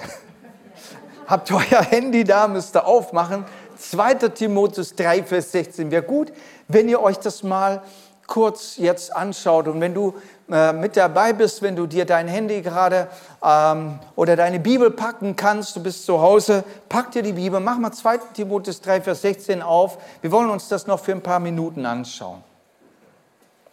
[1.27, 3.45] Habt euer Handy da, müsst ihr aufmachen.
[3.77, 4.15] 2.
[4.29, 5.91] Timotheus 3, Vers 16.
[5.91, 6.33] Wäre gut,
[6.69, 7.83] wenn ihr euch das mal
[8.29, 10.15] kurz jetzt anschaut und wenn du
[10.53, 13.09] äh, mit dabei bist, wenn du dir dein Handy gerade
[13.43, 17.79] ähm, oder deine Bibel packen kannst, du bist zu Hause, pack dir die Bibel, mach
[17.79, 18.19] mal 2.
[18.35, 19.99] Timotheus 3, Vers 16 auf.
[20.21, 22.45] Wir wollen uns das noch für ein paar Minuten anschauen.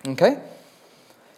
[0.07, 0.37] Okay?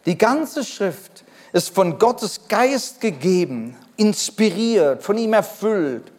[0.05, 6.11] Die ganze Schrift ist von Gottes Geist gegeben, inspiriert, von ihm erfüllt.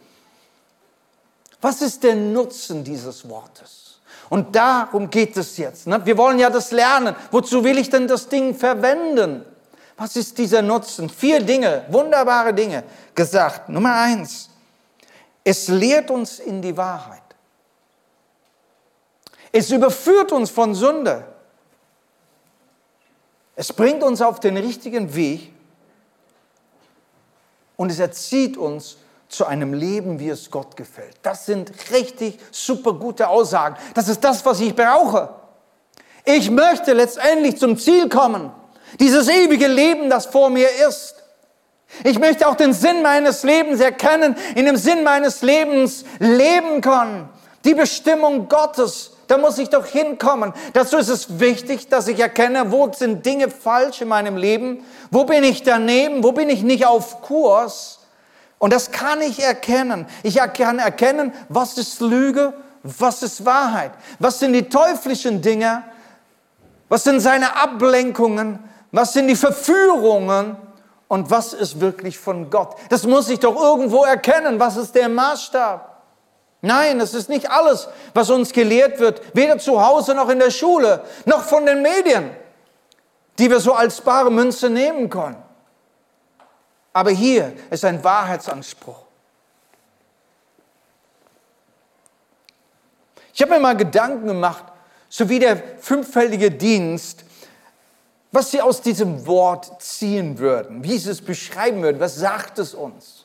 [1.61, 4.01] Was ist der Nutzen dieses Wortes?
[4.29, 5.87] Und darum geht es jetzt.
[5.87, 6.05] Ne?
[6.05, 7.15] Wir wollen ja das lernen.
[7.31, 9.45] Wozu will ich denn das Ding verwenden?
[9.97, 11.09] Was ist dieser Nutzen?
[11.09, 12.83] Vier Dinge, wunderbare Dinge
[13.15, 13.69] gesagt.
[13.69, 14.49] Nummer eins,
[15.45, 17.21] es lehrt uns in die Wahrheit.
[19.53, 21.25] Es überführt uns von Sünde.
[23.63, 25.53] Es bringt uns auf den richtigen Weg
[27.77, 28.97] und es erzieht uns
[29.29, 31.15] zu einem Leben, wie es Gott gefällt.
[31.23, 33.77] Das sind richtig super gute Aussagen.
[33.95, 35.29] Das ist das, was ich brauche.
[36.25, 38.51] Ich möchte letztendlich zum Ziel kommen.
[38.99, 41.15] Dieses ewige Leben, das vor mir ist.
[42.03, 47.29] Ich möchte auch den Sinn meines Lebens erkennen, in dem Sinn meines Lebens leben können.
[47.65, 50.53] Die Bestimmung Gottes, da muss ich doch hinkommen.
[50.73, 55.25] Dazu ist es wichtig, dass ich erkenne, wo sind Dinge falsch in meinem Leben, wo
[55.25, 58.01] bin ich daneben, wo bin ich nicht auf Kurs.
[58.59, 60.07] Und das kann ich erkennen.
[60.23, 65.85] Ich kann erkennen, was ist Lüge, was ist Wahrheit, was sind die teuflischen Dinge,
[66.89, 68.59] was sind seine Ablenkungen,
[68.91, 70.57] was sind die Verführungen
[71.09, 72.75] und was ist wirklich von Gott.
[72.89, 74.59] Das muss ich doch irgendwo erkennen.
[74.59, 75.92] Was ist der Maßstab?
[76.63, 80.53] Nein, es ist nicht alles, was uns gelehrt wird, weder zu Hause noch in der
[80.53, 82.31] Schule, noch von den Medien,
[83.39, 85.43] die wir so als bare Münze nehmen können.
[86.93, 89.03] Aber hier ist ein Wahrheitsanspruch.
[93.35, 94.65] Ich habe mir mal Gedanken gemacht,
[95.09, 97.25] so wie der fünffältige Dienst,
[98.31, 102.73] was sie aus diesem Wort ziehen würden, wie sie es beschreiben würden, was sagt es
[102.73, 103.22] uns?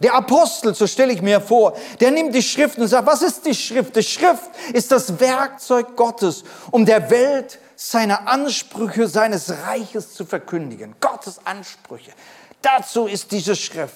[0.00, 3.46] Der Apostel, so stelle ich mir vor, der nimmt die Schrift und sagt, was ist
[3.46, 3.94] die Schrift?
[3.94, 10.94] Die Schrift ist das Werkzeug Gottes, um der Welt seine Ansprüche seines Reiches zu verkündigen.
[11.00, 12.12] Gottes Ansprüche.
[12.60, 13.94] Dazu ist diese Schrift.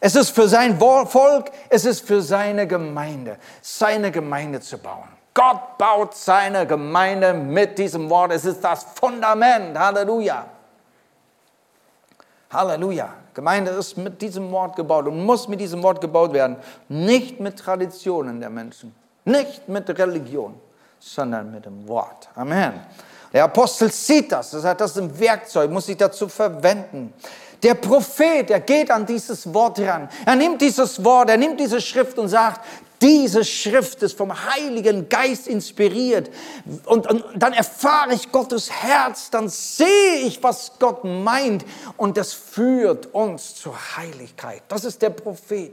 [0.00, 5.08] Es ist für sein Volk, es ist für seine Gemeinde, seine Gemeinde zu bauen.
[5.34, 8.32] Gott baut seine Gemeinde mit diesem Wort.
[8.32, 9.78] Es ist das Fundament.
[9.78, 10.46] Halleluja.
[12.50, 13.14] Halleluja.
[13.38, 16.56] Gemeinde ist mit diesem Wort gebaut und muss mit diesem Wort gebaut werden.
[16.88, 18.92] Nicht mit Traditionen der Menschen,
[19.24, 20.54] nicht mit Religion,
[20.98, 22.28] sondern mit dem Wort.
[22.34, 22.80] Amen.
[23.32, 27.14] Der Apostel sieht das, das heißt, das ein Werkzeug, muss sich dazu verwenden.
[27.62, 30.08] Der Prophet, er geht an dieses Wort ran.
[30.26, 32.60] Er nimmt dieses Wort, er nimmt diese Schrift und sagt,
[33.00, 36.30] diese Schrift ist vom Heiligen Geist inspiriert.
[36.84, 41.64] Und, und, dann erfahre ich Gottes Herz, dann sehe ich, was Gott meint.
[41.96, 44.62] Und das führt uns zur Heiligkeit.
[44.68, 45.72] Das ist der Prophet.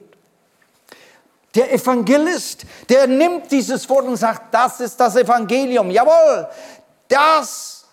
[1.55, 5.89] Der Evangelist, der nimmt dieses Wort und sagt, das ist das Evangelium.
[5.89, 6.47] Jawohl,
[7.07, 7.85] das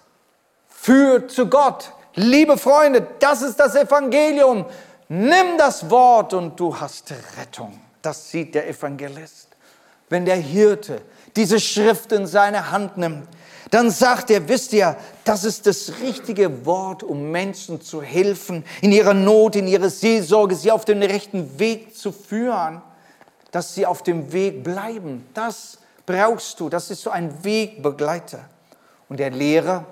[0.68, 1.92] führt zu Gott.
[2.14, 4.66] Liebe Freunde, das ist das Evangelium.
[5.08, 7.81] Nimm das Wort und du hast Rettung.
[8.02, 9.48] Das sieht der Evangelist.
[10.08, 11.00] Wenn der Hirte
[11.36, 13.26] diese Schrift in seine Hand nimmt,
[13.70, 18.92] dann sagt er, wisst ihr, das ist das richtige Wort, um Menschen zu helfen, in
[18.92, 22.82] ihrer Not, in ihrer Seelsorge, sie auf den rechten Weg zu führen,
[23.50, 25.26] dass sie auf dem Weg bleiben.
[25.32, 28.44] Das brauchst du, das ist so ein Wegbegleiter.
[29.08, 29.86] Und der Lehrer,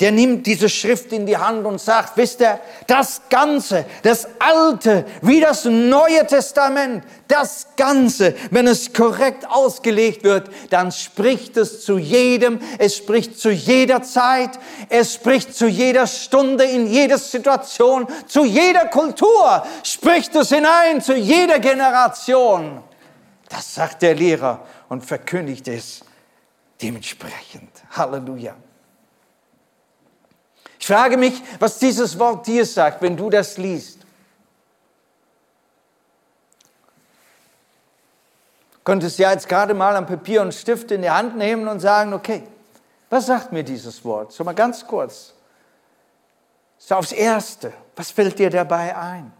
[0.00, 5.04] der nimmt diese Schrift in die Hand und sagt, wisst ihr, das Ganze, das Alte
[5.20, 11.98] wie das Neue Testament, das Ganze, wenn es korrekt ausgelegt wird, dann spricht es zu
[11.98, 14.58] jedem, es spricht zu jeder Zeit,
[14.88, 21.14] es spricht zu jeder Stunde, in jeder Situation, zu jeder Kultur, spricht es hinein, zu
[21.14, 22.82] jeder Generation.
[23.50, 26.00] Das sagt der Lehrer und verkündigt es
[26.80, 27.70] dementsprechend.
[27.90, 28.56] Halleluja.
[30.80, 34.00] Ich frage mich, was dieses Wort dir sagt, wenn du das liest.
[38.72, 41.80] Du könntest ja jetzt gerade mal ein Papier und Stift in die Hand nehmen und
[41.80, 42.44] sagen, okay,
[43.10, 44.32] was sagt mir dieses Wort?
[44.32, 45.34] So mal ganz kurz.
[46.78, 49.32] So aufs Erste, was fällt dir dabei ein?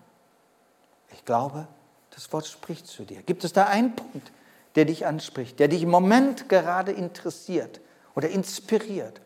[1.14, 1.66] Ich glaube,
[2.10, 3.22] das Wort spricht zu dir.
[3.22, 4.30] Gibt es da einen Punkt,
[4.74, 7.80] der dich anspricht, der dich im Moment gerade interessiert
[8.14, 9.22] oder inspiriert?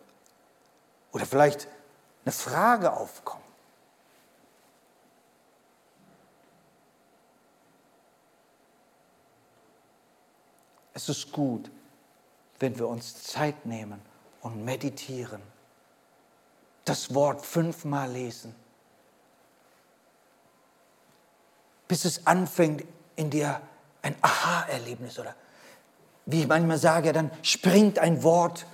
[1.10, 1.66] Oder vielleicht
[2.24, 3.44] eine Frage aufkommen.
[10.94, 11.70] Es ist gut,
[12.60, 14.00] wenn wir uns Zeit nehmen
[14.40, 15.42] und meditieren.
[16.84, 18.54] Das Wort fünfmal lesen,
[21.88, 22.84] bis es anfängt
[23.16, 23.60] in dir
[24.02, 25.34] ein Aha-Erlebnis oder
[26.26, 28.66] wie ich manchmal sage, dann springt ein Wort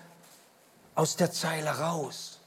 [0.94, 2.39] aus der Zeile raus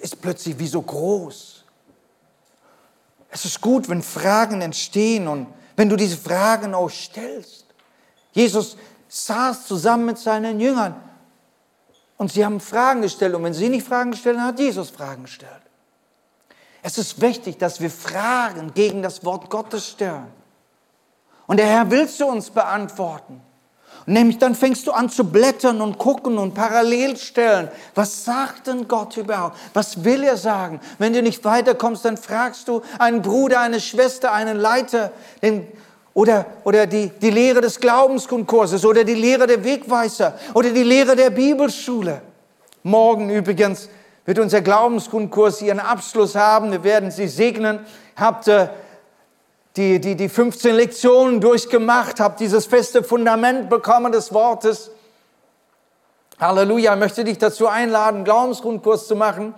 [0.00, 1.64] ist plötzlich wie so groß.
[3.30, 5.46] Es ist gut, wenn Fragen entstehen und
[5.76, 7.66] wenn du diese Fragen auch stellst.
[8.32, 8.76] Jesus
[9.08, 10.94] saß zusammen mit seinen Jüngern
[12.16, 13.34] Und sie haben Fragen gestellt.
[13.34, 15.62] Und wenn sie nicht Fragen gestellt haben, hat Jesus Fragen gestellt.
[16.82, 20.26] Es ist wichtig, dass wir Fragen gegen das Wort Gottes stellen.
[21.46, 23.40] Und der Herr will zu uns beantworten.
[24.06, 27.68] Nämlich dann fängst du an zu blättern und gucken und parallel stellen.
[27.94, 29.56] Was sagt denn Gott überhaupt?
[29.74, 30.80] Was will er sagen?
[30.98, 35.66] Wenn du nicht weiterkommst, dann fragst du einen Bruder, eine Schwester, einen Leiter den,
[36.14, 41.14] oder, oder die, die Lehre des Glaubenskonkurses oder die Lehre der Wegweiser oder die Lehre
[41.14, 42.22] der Bibelschule.
[42.82, 43.88] Morgen übrigens
[44.24, 46.72] wird unser Glaubensgrundkurs ihren Abschluss haben.
[46.72, 47.80] Wir werden Sie segnen.
[48.16, 48.68] Habt äh,
[49.76, 54.90] die, die, die 15 Lektionen durchgemacht, habt dieses feste Fundament bekommen des Wortes.
[56.40, 59.54] Halleluja, ich möchte dich dazu einladen, Glaubensgrundkurs zu machen.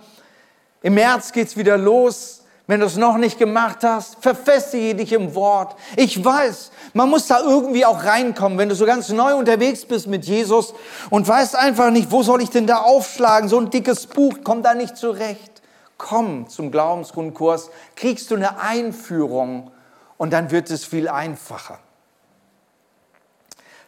[0.81, 2.41] Im März geht's wieder los.
[2.65, 5.75] Wenn du es noch nicht gemacht hast, verfestige dich im Wort.
[5.97, 10.07] Ich weiß, man muss da irgendwie auch reinkommen, wenn du so ganz neu unterwegs bist
[10.07, 10.73] mit Jesus
[11.09, 13.49] und weißt einfach nicht, wo soll ich denn da aufschlagen?
[13.49, 15.61] So ein dickes Buch kommt da nicht zurecht.
[15.97, 19.71] Komm zum Glaubensgrundkurs, kriegst du eine Einführung
[20.17, 21.79] und dann wird es viel einfacher.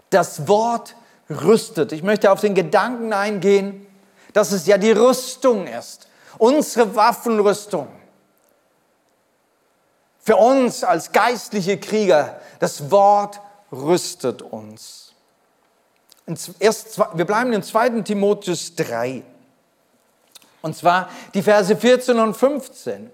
[0.09, 0.95] Das Wort
[1.30, 1.91] rüstet.
[1.91, 3.86] Ich möchte auf den Gedanken eingehen,
[4.34, 6.07] dass es ja die Rüstung ist,
[6.38, 7.88] unsere Waffenrüstung.
[10.19, 13.39] Für uns als geistliche Krieger, das Wort
[13.71, 15.13] rüstet uns.
[16.26, 18.01] Wir bleiben in 2.
[18.01, 19.23] Timotheus 3.
[20.61, 23.11] Und zwar die Verse 14 und 15.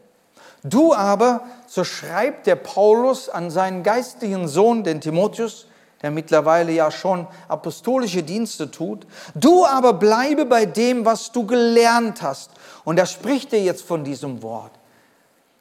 [0.63, 5.67] Du aber, so schreibt der Paulus an seinen geistlichen Sohn, den Timotheus,
[6.01, 9.05] der mittlerweile ja schon apostolische Dienste tut,
[9.35, 12.51] du aber bleibe bei dem, was du gelernt hast.
[12.83, 14.71] Und er spricht dir jetzt von diesem Wort.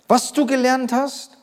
[0.09, 1.36] Was du gelernt hast,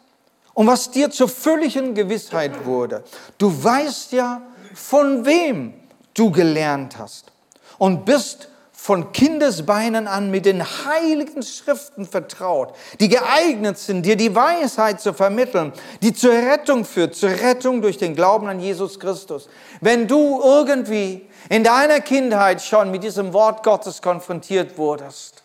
[0.57, 3.03] und was dir zur völligen Gewissheit wurde.
[3.37, 4.41] Du weißt ja,
[4.73, 5.75] von wem
[6.15, 7.31] du gelernt hast
[7.77, 8.49] und bist
[8.79, 15.13] von Kindesbeinen an mit den heiligen Schriften vertraut, die geeignet sind, dir die Weisheit zu
[15.13, 15.73] vermitteln,
[16.03, 19.49] die zur Rettung führt, zur Rettung durch den Glauben an Jesus Christus.
[19.81, 25.43] Wenn du irgendwie in deiner Kindheit schon mit diesem Wort Gottes konfrontiert wurdest,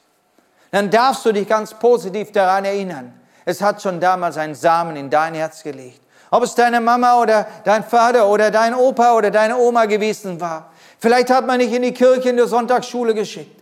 [0.70, 5.08] dann darfst du dich ganz positiv daran erinnern, es hat schon damals einen Samen in
[5.08, 6.00] dein Herz gelegt.
[6.30, 10.71] Ob es deine Mama oder dein Vater oder dein Opa oder deine Oma gewesen war.
[11.02, 13.60] Vielleicht hat man dich in die Kirche in der Sonntagsschule geschickt.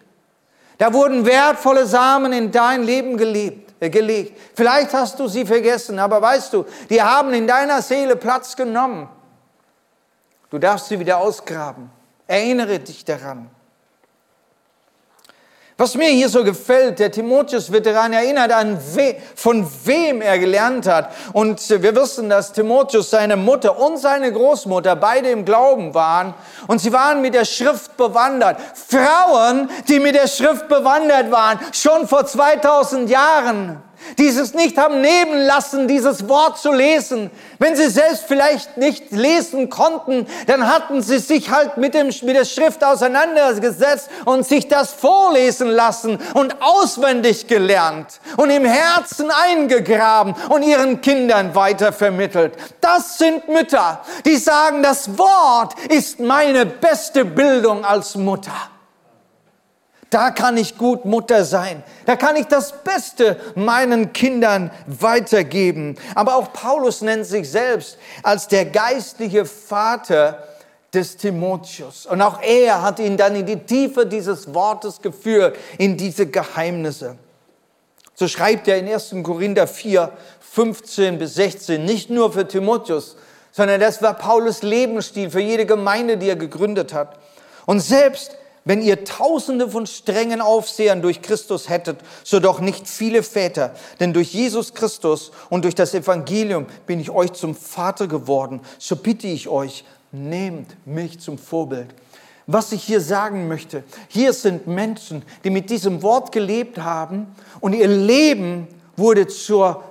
[0.76, 4.38] Da wurden wertvolle Samen in dein Leben gelebt, äh, gelegt.
[4.55, 9.09] Vielleicht hast du sie vergessen, aber weißt du, die haben in deiner Seele Platz genommen.
[10.51, 11.91] Du darfst sie wieder ausgraben.
[12.26, 13.49] Erinnere dich daran.
[15.81, 20.39] Was mir hier so gefällt, der Timotheus wird daran erinnert, an we, von wem er
[20.39, 21.11] gelernt hat.
[21.33, 26.35] Und wir wissen, dass Timotheus, seine Mutter und seine Großmutter beide im Glauben waren.
[26.66, 28.59] Und sie waren mit der Schrift bewandert.
[28.74, 33.83] Frauen, die mit der Schrift bewandert waren, schon vor 2000 Jahren
[34.18, 37.30] dieses nicht haben nehmen lassen, dieses Wort zu lesen.
[37.59, 42.36] Wenn sie selbst vielleicht nicht lesen konnten, dann hatten sie sich halt mit, dem, mit
[42.36, 50.34] der Schrift auseinandergesetzt und sich das vorlesen lassen und auswendig gelernt und im Herzen eingegraben
[50.48, 52.55] und ihren Kindern weitervermittelt.
[52.80, 58.53] Das sind Mütter, die sagen, das Wort ist meine beste Bildung als Mutter.
[60.11, 61.84] Da kann ich gut Mutter sein.
[62.04, 65.96] Da kann ich das Beste meinen Kindern weitergeben.
[66.16, 70.42] Aber auch Paulus nennt sich selbst als der geistliche Vater
[70.92, 72.06] des Timotheus.
[72.06, 77.16] Und auch er hat ihn dann in die Tiefe dieses Wortes geführt, in diese Geheimnisse.
[78.14, 79.14] So schreibt er in 1.
[79.22, 83.16] Korinther 4, 15 bis 16, nicht nur für Timotheus,
[83.52, 87.16] sondern das war Paulus Lebensstil für jede Gemeinde, die er gegründet hat.
[87.66, 93.22] Und selbst wenn ihr Tausende von strengen Aufsehern durch Christus hättet, so doch nicht viele
[93.22, 93.74] Väter.
[93.98, 98.61] Denn durch Jesus Christus und durch das Evangelium bin ich euch zum Vater geworden.
[98.78, 101.88] So bitte ich euch, nehmt mich zum Vorbild.
[102.46, 107.74] Was ich hier sagen möchte, hier sind Menschen, die mit diesem Wort gelebt haben und
[107.74, 109.84] ihr Leben wurde zur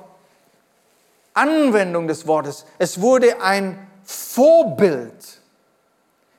[1.33, 2.65] Anwendung des Wortes.
[2.77, 5.13] Es wurde ein Vorbild,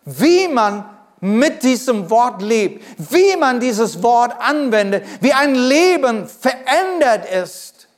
[0.04, 0.84] wie man
[1.20, 7.88] mit diesem Wort lebt, wie man dieses Wort anwendet, wie ein Leben verändert ist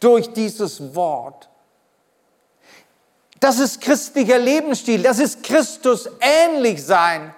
[0.00, 1.48] durch dieses Wort.
[3.40, 7.34] Das ist christlicher Lebensstil, das ist Christus ähnlich sein.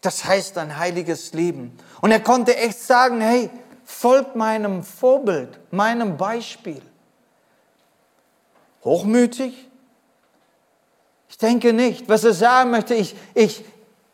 [0.00, 1.78] Das heißt ein heiliges Leben.
[2.00, 3.48] Und er konnte echt sagen, hey,
[3.84, 6.82] folgt meinem Vorbild, meinem Beispiel.
[8.84, 9.68] Hochmütig?
[11.42, 12.08] Denke nicht.
[12.08, 13.64] Was er sagen möchte, ich, ich,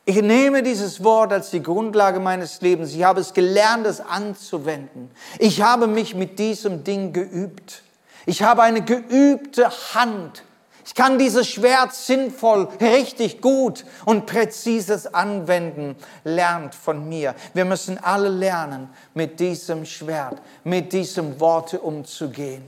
[0.09, 2.95] Ich nehme dieses Wort als die Grundlage meines Lebens.
[2.95, 5.11] Ich habe es gelernt, es anzuwenden.
[5.39, 7.83] Ich habe mich mit diesem Ding geübt.
[8.25, 10.45] Ich habe eine geübte Hand.
[10.87, 15.95] Ich kann dieses Schwert sinnvoll, richtig gut und präzises anwenden.
[16.25, 17.35] Lernt von mir.
[17.53, 22.63] Wir müssen alle lernen, mit diesem Schwert, mit diesem Worte umzugehen.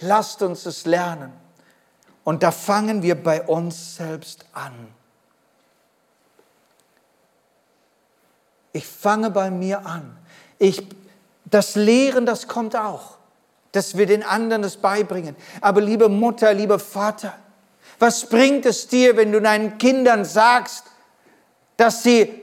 [0.00, 1.45] Lasst uns es lernen.
[2.26, 4.72] Und da fangen wir bei uns selbst an.
[8.72, 10.18] Ich fange bei mir an.
[10.58, 10.88] Ich,
[11.44, 13.18] das Lehren, das kommt auch,
[13.70, 15.36] dass wir den anderen das beibringen.
[15.60, 17.32] Aber liebe Mutter, lieber Vater,
[18.00, 20.82] was bringt es dir, wenn du deinen Kindern sagst,
[21.76, 22.42] dass sie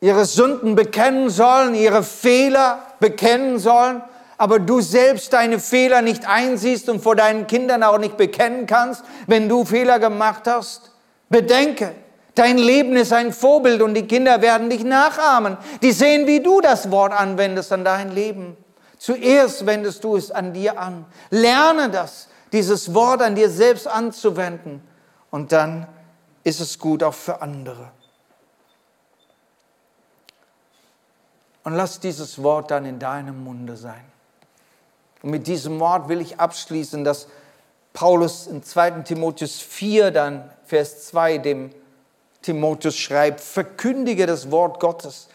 [0.00, 4.02] ihre Sünden bekennen sollen, ihre Fehler bekennen sollen,
[4.38, 9.04] aber du selbst deine Fehler nicht einsiehst und vor deinen Kindern auch nicht bekennen kannst,
[9.26, 10.92] wenn du Fehler gemacht hast?
[11.28, 11.94] Bedenke,
[12.38, 15.56] Dein Leben ist ein Vorbild und die Kinder werden dich nachahmen.
[15.82, 18.56] Die sehen, wie du das Wort anwendest an dein Leben.
[18.96, 21.04] Zuerst wendest du es an dir an.
[21.30, 24.80] Lerne das, dieses Wort an dir selbst anzuwenden.
[25.32, 25.88] Und dann
[26.44, 27.90] ist es gut auch für andere.
[31.64, 34.04] Und lass dieses Wort dann in deinem Munde sein.
[35.28, 37.28] Und mit diesem Wort will ich abschließen, dass
[37.92, 39.02] Paulus in 2.
[39.02, 41.70] Timotheus 4, dann Vers 2, dem
[42.40, 45.28] Timotheus schreibt, verkündige das Wort Gottes.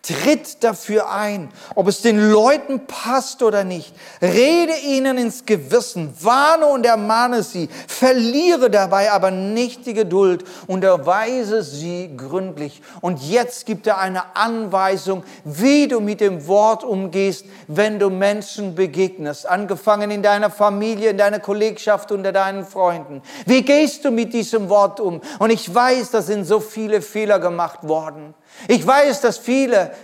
[0.00, 3.92] Tritt dafür ein, ob es den Leuten passt oder nicht.
[4.22, 10.84] Rede ihnen ins Gewissen, warne und ermahne sie, verliere dabei aber nicht die Geduld und
[10.84, 12.80] erweise sie gründlich.
[13.00, 18.76] Und jetzt gibt er eine Anweisung, wie du mit dem Wort umgehst, wenn du Menschen
[18.76, 23.20] begegnest, angefangen in deiner Familie, in deiner Kollegschaft, unter deinen Freunden.
[23.46, 25.20] Wie gehst du mit diesem Wort um?
[25.40, 28.34] Und ich weiß, da sind so viele Fehler gemacht worden.
[28.66, 29.94] Ich weiß, dass viele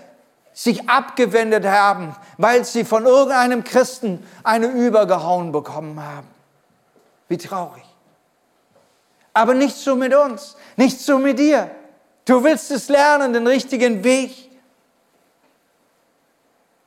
[0.52, 6.28] sich abgewendet haben, weil sie von irgendeinem Christen eine übergehauen bekommen haben.
[7.28, 7.82] Wie traurig.
[9.32, 11.70] Aber nicht so mit uns, nicht so mit dir.
[12.24, 14.50] Du willst es lernen, den richtigen Weg.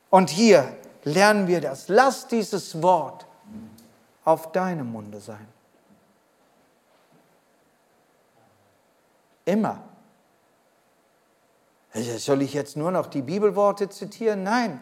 [0.08, 1.88] Und hier lernen wir das.
[1.88, 3.26] Lass dieses Wort
[4.24, 5.46] auf deinem Munde sein.
[9.44, 9.87] Immer.
[11.98, 14.44] Also soll ich jetzt nur noch die Bibelworte zitieren?
[14.44, 14.80] Nein.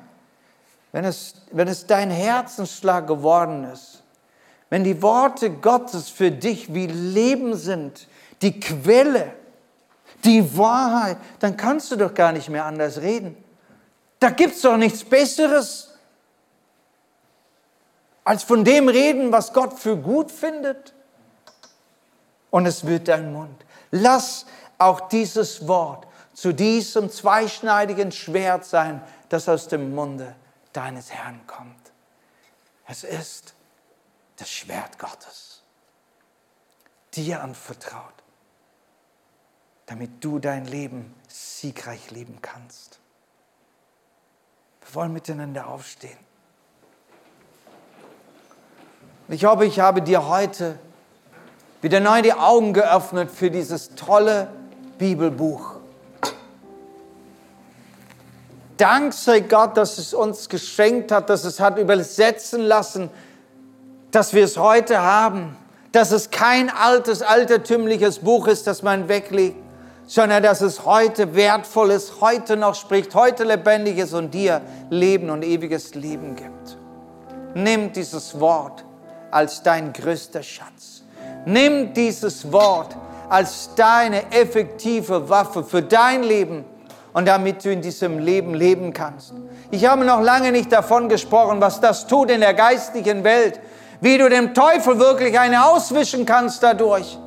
[0.92, 4.02] Wenn es, wenn es dein Herzensschlag geworden ist,
[4.68, 8.08] wenn die Worte Gottes für dich wie Leben sind,
[8.42, 9.32] die Quelle,
[10.24, 13.36] die Wahrheit, dann kannst du doch gar nicht mehr anders reden.
[14.18, 15.94] Da gibt es doch nichts Besseres,
[18.24, 20.92] als von dem reden, was Gott für gut findet.
[22.50, 23.64] Und es wird dein Mund.
[23.90, 24.44] Lass
[24.78, 26.06] auch dieses Wort
[26.36, 30.36] zu diesem zweischneidigen Schwert sein, das aus dem Munde
[30.74, 31.92] deines Herrn kommt.
[32.86, 33.54] Es ist
[34.36, 35.62] das Schwert Gottes,
[37.14, 38.12] dir anvertraut,
[39.86, 43.00] damit du dein Leben siegreich leben kannst.
[44.84, 46.18] Wir wollen miteinander aufstehen.
[49.28, 50.78] Ich hoffe, ich habe dir heute
[51.80, 54.52] wieder neu die Augen geöffnet für dieses tolle
[54.98, 55.75] Bibelbuch.
[58.76, 63.10] Dank sei Gott, dass es uns geschenkt hat, dass es hat übersetzen lassen,
[64.10, 65.56] dass wir es heute haben,
[65.92, 69.56] dass es kein altes, altertümliches Buch ist, das man weglegt,
[70.06, 74.60] sondern dass es heute wertvoll ist, heute noch spricht, heute lebendig ist und dir
[74.90, 76.76] Leben und ewiges Leben gibt.
[77.54, 78.84] Nimm dieses Wort
[79.30, 81.02] als dein größter Schatz.
[81.46, 82.94] Nimm dieses Wort
[83.28, 86.64] als deine effektive Waffe für dein Leben
[87.16, 89.32] und damit du in diesem Leben leben kannst.
[89.70, 93.58] Ich habe noch lange nicht davon gesprochen, was das tut in der geistlichen Welt,
[94.02, 97.18] wie du dem Teufel wirklich eine auswischen kannst dadurch.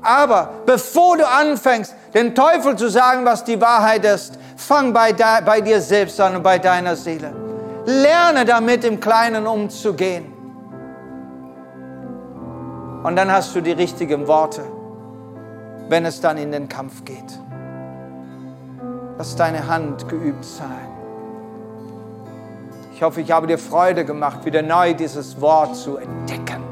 [0.00, 5.60] Aber bevor du anfängst, dem Teufel zu sagen, was die Wahrheit ist, fang bei, bei
[5.60, 7.30] dir selbst an und bei deiner Seele.
[7.84, 10.32] Lerne damit im Kleinen umzugehen.
[13.02, 14.62] Und dann hast du die richtigen Worte,
[15.90, 17.38] wenn es dann in den Kampf geht.
[19.18, 20.88] Lass deine Hand geübt sein.
[22.94, 26.62] Ich hoffe, ich habe dir Freude gemacht, wieder neu dieses Wort zu entdecken.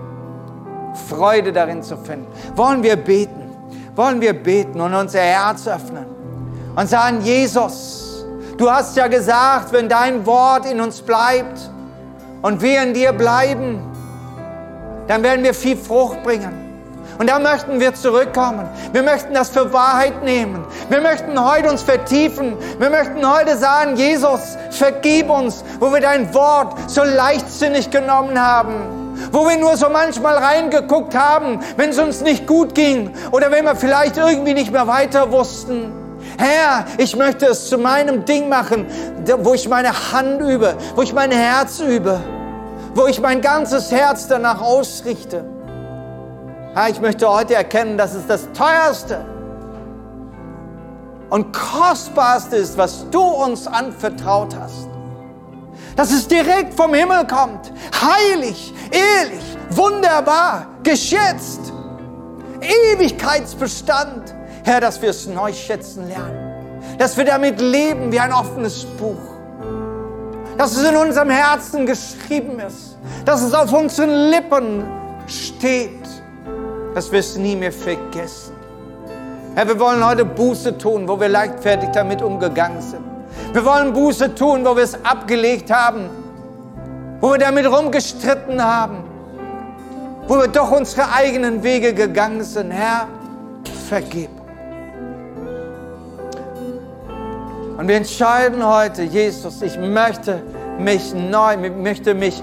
[1.09, 2.29] Freude darin zu finden.
[2.55, 3.51] Wollen wir beten?
[3.97, 6.07] Wollen wir beten und unser Herz öffnen
[6.77, 8.25] und sagen, Jesus,
[8.57, 11.71] du hast ja gesagt, wenn dein Wort in uns bleibt
[12.43, 13.81] und wir in dir bleiben,
[15.09, 16.66] dann werden wir viel Frucht bringen.
[17.19, 18.69] Und da möchten wir zurückkommen.
[18.93, 20.65] Wir möchten das für Wahrheit nehmen.
[20.89, 22.57] Wir möchten heute uns vertiefen.
[22.79, 28.75] Wir möchten heute sagen, Jesus, vergib uns, wo wir dein Wort so leichtsinnig genommen haben.
[29.33, 33.65] Wo wir nur so manchmal reingeguckt haben, wenn es uns nicht gut ging oder wenn
[33.65, 35.93] wir vielleicht irgendwie nicht mehr weiter wussten.
[36.37, 38.87] Herr, ich möchte es zu meinem Ding machen,
[39.39, 42.21] wo ich meine Hand übe, wo ich mein Herz übe,
[42.95, 45.56] wo ich mein ganzes Herz danach ausrichte.
[46.77, 49.25] Herr, ich möchte heute erkennen, dass es das teuerste
[51.31, 54.87] und kostbarste ist, was du uns anvertraut hast.
[55.97, 61.73] Dass es direkt vom Himmel kommt, heilig, ehrlich, wunderbar, geschätzt,
[62.61, 64.35] Ewigkeitsbestand.
[64.63, 69.17] Herr, dass wir es neu schätzen lernen, dass wir damit leben wie ein offenes Buch,
[70.59, 74.85] dass es in unserem Herzen geschrieben ist, dass es auf unseren Lippen
[75.27, 75.96] steht
[76.97, 78.55] dass wir es nie mehr vergessen.
[79.55, 83.05] Herr, wir wollen heute Buße tun, wo wir leichtfertig damit umgegangen sind.
[83.53, 86.09] Wir wollen Buße tun, wo wir es abgelegt haben,
[87.21, 89.05] wo wir damit rumgestritten haben,
[90.27, 92.71] wo wir doch unsere eigenen Wege gegangen sind.
[92.71, 93.09] Herr,
[93.91, 94.31] vergib.
[97.77, 100.41] Und wir entscheiden heute, Jesus, ich möchte
[100.79, 102.43] mich neu, möchte mich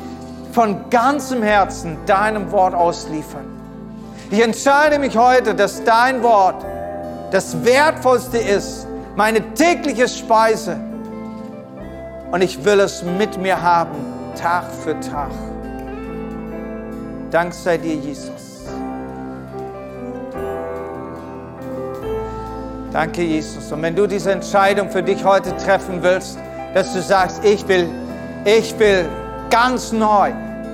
[0.51, 3.52] von ganzem Herzen deinem Wort ausliefern.
[4.33, 6.65] Ich entscheide mich heute, dass dein Wort
[7.29, 10.75] das Wertvollste ist, meine tägliche Speise.
[12.31, 13.91] Und ich will es mit mir haben,
[14.35, 15.29] Tag für Tag.
[17.29, 18.65] Dank sei dir, Jesus.
[22.91, 23.71] Danke, Jesus.
[23.71, 26.39] Und wenn du diese Entscheidung für dich heute treffen willst,
[26.73, 27.87] dass du sagst, ich will,
[28.45, 29.07] ich will
[29.51, 30.31] ganz neu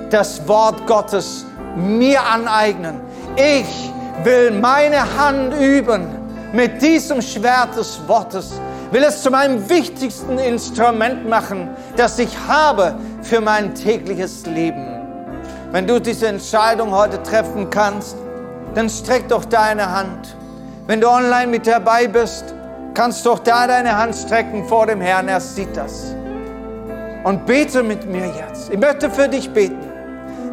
[0.09, 1.45] das Wort Gottes
[1.75, 3.08] mir aneignen
[3.39, 3.91] ich
[4.23, 6.07] will meine Hand üben
[6.51, 8.59] mit diesem Schwert des Wortes,
[8.91, 14.87] will es zu meinem wichtigsten Instrument machen, das ich habe für mein tägliches Leben.
[15.71, 18.17] Wenn du diese Entscheidung heute treffen kannst,
[18.75, 20.35] dann streck doch deine Hand.
[20.87, 22.43] Wenn du online mit dabei bist,
[22.93, 26.13] kannst du auch da deine Hand strecken vor dem Herrn, er sieht das.
[27.23, 28.69] Und bete mit mir jetzt.
[28.71, 29.79] Ich möchte für dich beten,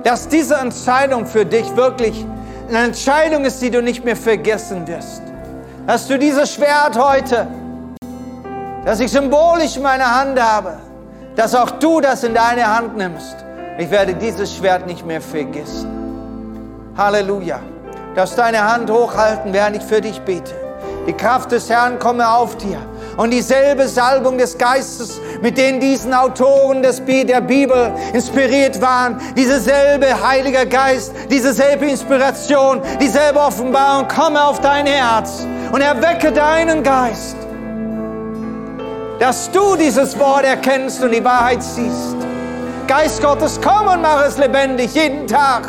[0.05, 2.25] dass diese Entscheidung für dich wirklich
[2.69, 5.23] eine Entscheidung ist, die du nicht mehr vergessen wirst.
[5.87, 7.47] Dass du dieses Schwert heute,
[8.85, 10.79] das ich symbolisch in meiner Hand habe,
[11.37, 13.37] dass auch du das in deine Hand nimmst.
[13.79, 16.93] Ich werde dieses Schwert nicht mehr vergessen.
[16.97, 17.61] Halleluja.
[18.11, 20.55] Du darfst deine Hand hochhalten, während ich für dich bete.
[21.07, 22.79] Die Kraft des Herrn komme auf dir.
[23.17, 29.59] Und dieselbe Salbung des Geistes, mit denen diesen Autoren des, der Bibel inspiriert waren, diese
[29.59, 36.83] selbe Heiliger Geist, diese selbe Inspiration, dieselbe Offenbarung, komme auf dein Herz und erwecke deinen
[36.83, 37.37] Geist,
[39.19, 42.17] dass du dieses Wort erkennst und die Wahrheit siehst.
[42.87, 45.69] Geist Gottes, komm und mach es lebendig jeden Tag.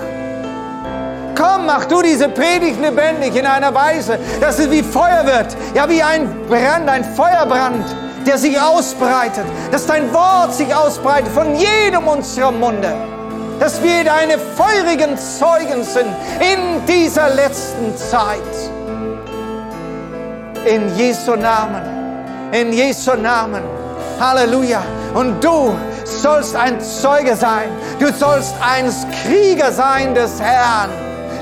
[1.38, 5.56] Komm, mach du diese Predigt lebendig in einer Weise, dass es wie Feuer wird.
[5.76, 7.86] Ja, wie ein Brand, ein Feuerbrand,
[8.26, 9.46] der sich ausbreitet.
[9.72, 12.92] Dass dein Wort sich ausbreitet von jedem unserer Munde.
[13.60, 16.10] Dass wir deine feurigen Zeugen sind
[16.40, 18.42] in dieser letzten Zeit.
[20.66, 21.84] In Jesu Namen.
[22.52, 23.62] In Jesu Namen.
[24.20, 24.82] Halleluja.
[25.14, 27.70] Und du sollst ein Zeuge sein.
[28.00, 28.92] Du sollst ein
[29.24, 30.90] Krieger sein des Herrn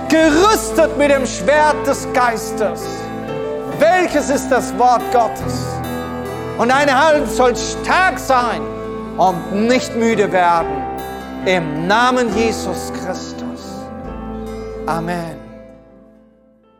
[0.09, 2.83] gerüstet mit dem Schwert des Geistes.
[3.79, 5.65] Welches ist das Wort Gottes?
[6.57, 8.61] Und deine Hand soll stark sein
[9.17, 10.83] und nicht müde werden.
[11.45, 13.61] Im Namen Jesus Christus.
[14.85, 15.44] Amen.